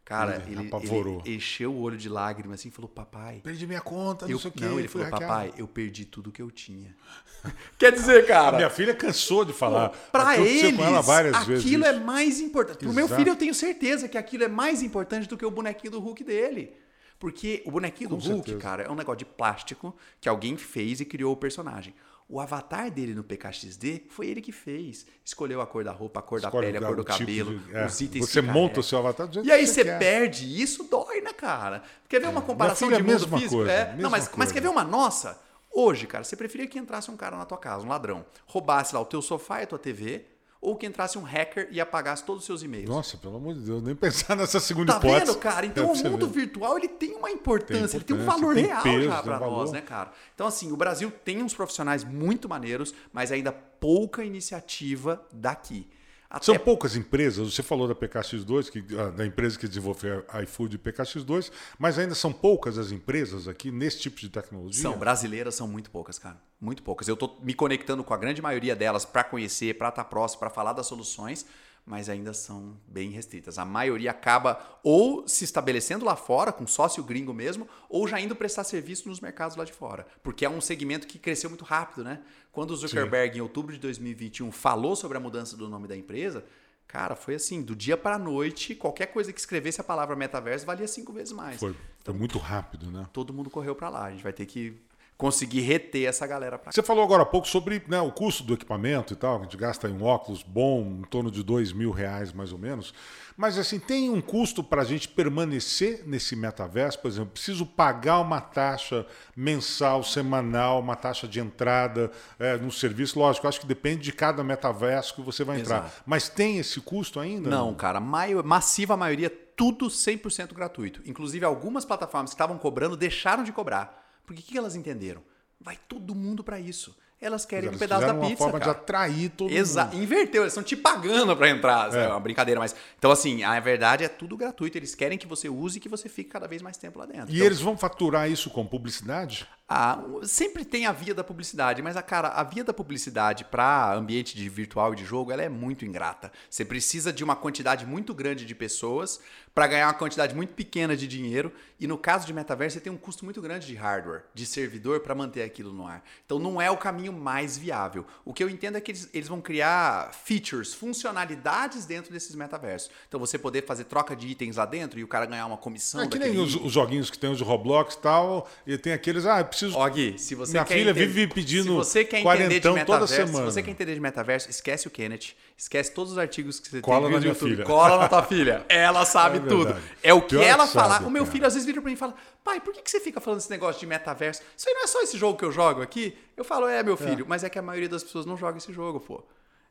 [0.05, 1.21] Cara, Ele ele, apavorou.
[1.25, 4.39] ele encheu o olho de lágrimas assim e falou: Papai, Perdi minha conta, não eu,
[4.39, 5.33] sei o não, ele falou, hackeado.
[5.33, 6.95] papai, eu perdi tudo que eu tinha.
[7.79, 9.89] Quer dizer, A cara, minha filha cansou de falar.
[10.11, 12.77] pra Aconteceu eles, ela várias vezes aquilo é mais importante.
[12.79, 13.19] Pro meu Exato.
[13.19, 16.23] filho, eu tenho certeza que aquilo é mais importante do que o bonequinho do Hulk
[16.23, 16.73] dele.
[17.17, 18.57] Porque o bonequinho Com do Hulk, certeza.
[18.59, 21.95] cara, é um negócio de plástico que alguém fez e criou o personagem.
[22.27, 25.05] O avatar dele no PKXD foi ele que fez.
[25.23, 27.59] Escolheu a cor da roupa, a cor da Escolhe pele, a cor do tipo cabelo,
[27.59, 29.83] de- é, os itens Você monta o seu avatar do jeito E aí que você
[29.83, 29.99] quer.
[29.99, 31.83] perde, isso dói, né, cara?
[32.09, 33.55] Quer ver uma comparação de é a mundo mesma físico?
[33.57, 33.95] coisa, é.
[33.97, 34.37] Não, mas, coisa.
[34.39, 35.39] mas quer ver uma nossa?
[35.71, 39.01] Hoje, cara, você preferia que entrasse um cara na tua casa, um ladrão, roubasse lá
[39.01, 40.25] o teu sofá e a tua TV,
[40.65, 42.89] ou que entrasse um hacker e apagasse todos os seus e-mails?
[42.89, 45.25] Nossa, pelo amor de Deus, nem pensar nessa segunda Tá hipótese.
[45.31, 45.65] vendo, cara?
[45.65, 48.65] Então É, o mundo virtual ele tem uma importância, ele tem um importância, valor tem
[48.65, 49.51] real peso, tem valor.
[49.51, 50.11] nós, né, cara?
[50.33, 55.87] Então assim, o Brasil tem uns profissionais muito maneiros, mas ainda pouca iniciativa daqui.
[56.35, 60.43] Até São poucas empresas, você falou da PKX2, que, ah, da empresa que desenvolveu a
[60.43, 64.81] iFood e PKX2, mas ainda são poucas as empresas aqui nesse tipo de tecnologia?
[64.81, 66.37] São brasileiras, são muito poucas, cara.
[66.59, 67.07] Muito poucas.
[67.07, 70.49] Eu tô me conectando com a grande maioria delas para conhecer, para estar próximo, para
[70.49, 71.45] falar das soluções,
[71.85, 73.59] mas ainda são bem restritas.
[73.59, 78.35] A maioria acaba ou se estabelecendo lá fora, com sócio gringo mesmo, ou já indo
[78.35, 80.07] prestar serviço nos mercados lá de fora.
[80.23, 82.21] Porque é um segmento que cresceu muito rápido, né?
[82.51, 86.43] Quando o Zuckerberg, em outubro de 2021, falou sobre a mudança do nome da empresa,
[86.87, 90.65] cara, foi assim, do dia para a noite, qualquer coisa que escrevesse a palavra metaverso
[90.65, 91.59] valia cinco vezes mais.
[91.59, 93.05] Foi, foi muito rápido, né?
[93.13, 94.05] Todo mundo correu para lá.
[94.05, 94.81] A gente vai ter que
[95.17, 96.71] conseguir reter essa galera para.
[96.71, 99.43] Você falou agora há pouco sobre né, o custo do equipamento e tal, que a
[99.45, 102.93] gente gasta em um óculos bom, em torno de dois mil reais mais ou menos.
[103.37, 106.99] Mas assim, tem um custo para a gente permanecer nesse metaverso?
[106.99, 109.05] Por exemplo, preciso pagar uma taxa
[109.35, 113.19] mensal, semanal, uma taxa de entrada é, no serviço?
[113.19, 115.79] Lógico, acho que depende de cada metaverso que você vai entrar.
[115.85, 116.03] Exato.
[116.05, 117.49] Mas tem esse custo ainda?
[117.49, 121.01] Não, cara, mai- massiva maioria, tudo 100% gratuito.
[121.05, 124.04] Inclusive, algumas plataformas que estavam cobrando deixaram de cobrar.
[124.25, 125.21] Porque o que elas entenderam?
[125.59, 126.95] Vai todo mundo para isso.
[127.19, 128.73] Elas querem um Eles pedaço da fizeram uma pizza, forma cara.
[128.73, 129.93] de atrair todo Exato.
[129.95, 130.03] mundo.
[130.03, 131.93] Inverteu, eles estão te pagando para entrar.
[131.93, 132.03] É.
[132.03, 132.07] É.
[132.09, 132.75] uma brincadeira, mas.
[132.99, 134.77] Então, assim, a verdade é tudo gratuito.
[134.77, 137.31] Eles querem que você use e que você fique cada vez mais tempo lá dentro.
[137.31, 139.47] E Então, eles vão faturar isso com publicidade?
[139.67, 143.95] Ah, sempre tem a via da publicidade, mas a cara, a via da publicidade para
[143.95, 146.31] ambiente de virtual e de jogo, ela é muito ingrata.
[146.47, 149.19] Você precisa de uma quantidade muito grande de pessoas
[149.55, 152.91] para ganhar uma quantidade muito pequena de dinheiro, e no caso de metaverso, você tem
[152.91, 156.03] um custo muito grande de hardware, de servidor para manter aquilo no ar.
[156.25, 158.05] Então não é o caminho mais viável.
[158.25, 162.91] O que eu entendo é que eles, eles vão criar features, funcionalidades dentro desses metaversos.
[163.07, 166.01] Então você poder fazer troca de itens lá dentro e o cara ganhar uma comissão
[166.01, 169.25] É que nem os, os joguinhos que tem os Roblox e tal, e tem aqueles,
[169.25, 169.77] ah, preciso.
[169.77, 172.61] Ó, Gui, se você Minha quer filha entender- vive pedindo se você quer entender de
[172.61, 173.37] toda metaverso, semana.
[173.47, 176.81] Se você quer entender de metaverso, esquece o Kenneth, esquece todos os artigos que você
[176.81, 177.49] Cola tem na no minha YouTube.
[177.51, 177.63] filha.
[177.65, 178.65] Cola na tua filha.
[178.69, 179.75] Ela sabe É tudo.
[180.03, 181.01] É o que Pior ela que falar.
[181.03, 181.31] o meu cara.
[181.33, 183.39] filho às vezes vira pra mim e fala: "Pai, por que que você fica falando
[183.39, 184.41] esse negócio de metaverso?
[184.57, 186.97] Isso aí não é só esse jogo que eu jogo aqui?" Eu falo: "É, meu
[186.97, 189.23] filho, mas é que a maioria das pessoas não joga esse jogo, pô."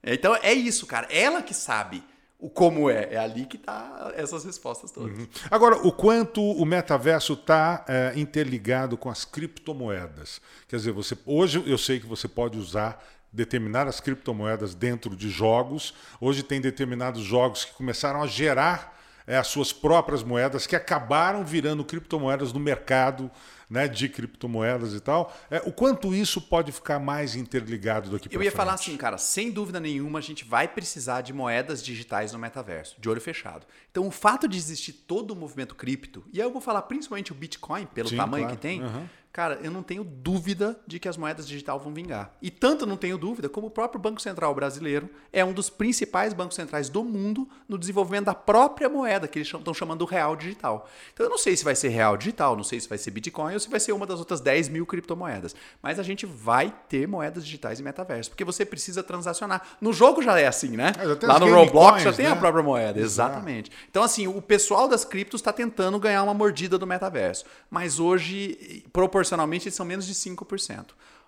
[0.03, 1.07] Então é isso, cara.
[1.11, 2.03] Ela que sabe
[2.39, 3.15] o como é.
[3.15, 5.17] É ali que tá essas respostas todas.
[5.51, 7.85] Agora, o quanto o metaverso está
[8.17, 10.41] interligado com as criptomoedas?
[10.69, 13.03] Quer dizer, você, hoje eu sei que você pode usar
[13.35, 15.93] determinadas criptomoedas dentro de jogos.
[16.21, 18.95] Hoje tem determinados jogos que começaram a gerar
[19.27, 23.31] é, as suas próprias moedas que acabaram virando criptomoedas no mercado
[23.75, 25.35] né, de criptomoedas e tal.
[25.51, 28.53] É, o quanto isso pode ficar mais interligado daqui para Eu frente?
[28.53, 32.39] ia falar assim, cara, sem dúvida nenhuma a gente vai precisar de moedas digitais no
[32.39, 33.67] metaverso, de olho fechado.
[33.91, 37.33] Então, o fato de existir todo o movimento cripto, e aí eu vou falar principalmente
[37.33, 38.57] o Bitcoin, pelo Sim, tamanho claro.
[38.57, 39.07] que tem, Uhum.
[39.33, 42.33] cara, eu não tenho dúvida de que as moedas digitais vão vingar.
[42.43, 46.33] E tanto não tenho dúvida como o próprio Banco Central brasileiro é um dos principais
[46.33, 50.37] bancos centrais do mundo no desenvolvimento da própria moeda, que eles estão chamando do real
[50.37, 50.89] digital.
[51.13, 53.55] Então, eu não sei se vai ser real digital, não sei se vai ser Bitcoin
[53.55, 55.55] ou se vai ser uma das outras 10 mil criptomoedas.
[55.83, 59.63] Mas a gente vai ter moedas digitais em metaverso, porque você precisa transacionar.
[59.81, 60.93] No jogo já é assim, né?
[61.21, 62.33] Já Lá no Roblox já coins, tem né?
[62.33, 63.31] a própria moeda, Exato.
[63.31, 63.71] exatamente.
[63.91, 67.45] Então, assim, o pessoal das criptos está tentando ganhar uma mordida do metaverso.
[67.71, 70.87] Mas hoje, proporcionalmente, eles são menos de 5%.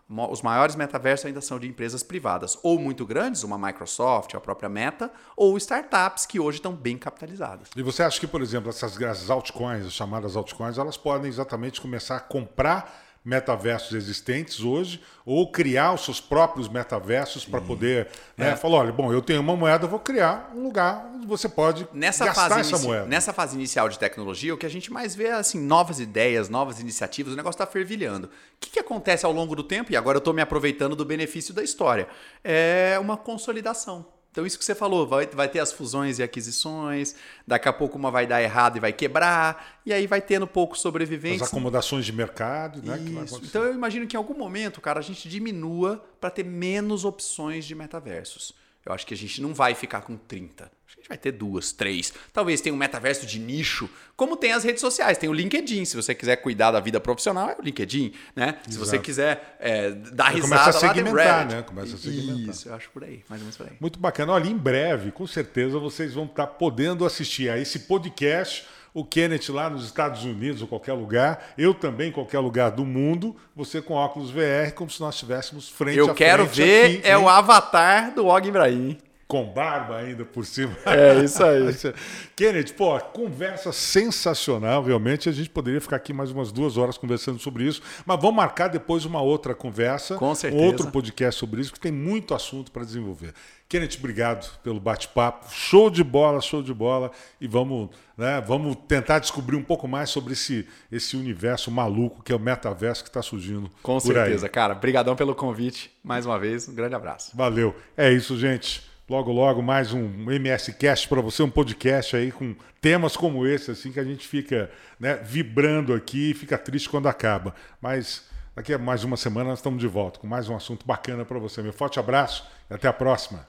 [0.08, 4.68] Os maiores metaversos ainda são de empresas privadas, ou muito grandes, uma Microsoft, a própria
[4.68, 7.70] Meta, ou startups que hoje estão bem capitalizadas.
[7.74, 11.80] E você acha que, por exemplo, essas as altcoins, as chamadas altcoins, elas podem exatamente
[11.80, 18.06] começar a comprar metaversos existentes hoje, ou criar os seus próprios metaversos para poder.
[18.36, 18.56] Né, é.
[18.56, 22.24] Falar, olha, bom, eu tenho uma moeda, vou criar um lugar onde você pode nessa
[22.24, 23.06] gastar fase essa moeda.
[23.06, 26.48] Nessa fase inicial de tecnologia, o que a gente mais vê é assim, novas ideias,
[26.48, 28.28] novas iniciativas, o negócio está fervilhando.
[28.28, 29.90] O que, que acontece ao longo do tempo?
[29.90, 32.06] E agora eu estou me aproveitando do benefício da história.
[32.44, 34.06] É uma consolidação.
[34.36, 37.14] Então, isso que você falou, vai, vai ter as fusões e aquisições,
[37.46, 40.76] daqui a pouco uma vai dar errado e vai quebrar, e aí vai tendo pouco
[40.76, 41.44] sobrevivência.
[41.44, 42.98] As acomodações de mercado, né?
[43.42, 47.64] Então, eu imagino que em algum momento, cara, a gente diminua para ter menos opções
[47.64, 48.52] de metaversos.
[48.86, 50.70] Eu acho que a gente não vai ficar com 30
[51.06, 52.12] gente vai ter duas, três.
[52.32, 55.16] Talvez tenha um metaverso de nicho, como tem as redes sociais.
[55.16, 55.84] Tem o LinkedIn.
[55.84, 58.12] Se você quiser cuidar da vida profissional, é o LinkedIn.
[58.34, 58.48] Né?
[58.48, 58.72] Exato.
[58.72, 61.62] Se você quiser é, dar você risada começa a segmentar, né?
[61.62, 62.54] Começa a segmentar.
[62.54, 63.76] Isso, eu acho por aí, mais ou menos por aí.
[63.80, 64.32] Muito bacana.
[64.32, 68.66] Olha, em breve, com certeza, vocês vão estar podendo assistir a esse podcast
[68.96, 72.82] o Kenneth lá nos Estados Unidos ou qualquer lugar, eu também em qualquer lugar do
[72.82, 76.22] mundo, você com óculos VR, como se nós estivéssemos frente eu a frente.
[76.22, 77.22] Eu quero ver, aqui, é hein?
[77.22, 78.96] o avatar do Og Ibrahim
[79.28, 80.76] com barba ainda por cima.
[80.84, 81.74] É isso aí.
[82.36, 85.28] Kennedy, pô, conversa sensacional, realmente.
[85.28, 88.68] A gente poderia ficar aqui mais umas duas horas conversando sobre isso, mas vamos marcar
[88.68, 90.64] depois uma outra conversa, com certeza.
[90.64, 93.34] outro podcast sobre isso, que tem muito assunto para desenvolver.
[93.68, 95.52] Kenneth, obrigado pelo bate-papo.
[95.52, 97.10] Show de bola, show de bola.
[97.40, 102.32] E vamos, né, vamos tentar descobrir um pouco mais sobre esse, esse universo maluco que
[102.32, 103.68] é o metaverso que está surgindo.
[103.82, 104.52] Com certeza, aí.
[104.52, 104.74] cara.
[104.74, 105.90] Obrigadão pelo convite.
[106.04, 107.36] Mais uma vez, um grande abraço.
[107.36, 107.74] Valeu.
[107.96, 108.86] É isso, gente.
[109.08, 113.70] Logo, logo, mais um MS Cast para você, um podcast aí com temas como esse,
[113.70, 117.54] assim, que a gente fica né, vibrando aqui e fica triste quando acaba.
[117.80, 118.24] Mas
[118.56, 121.38] daqui a mais uma semana nós estamos de volta com mais um assunto bacana para
[121.38, 121.62] você.
[121.62, 123.46] Meu forte abraço e até a próxima.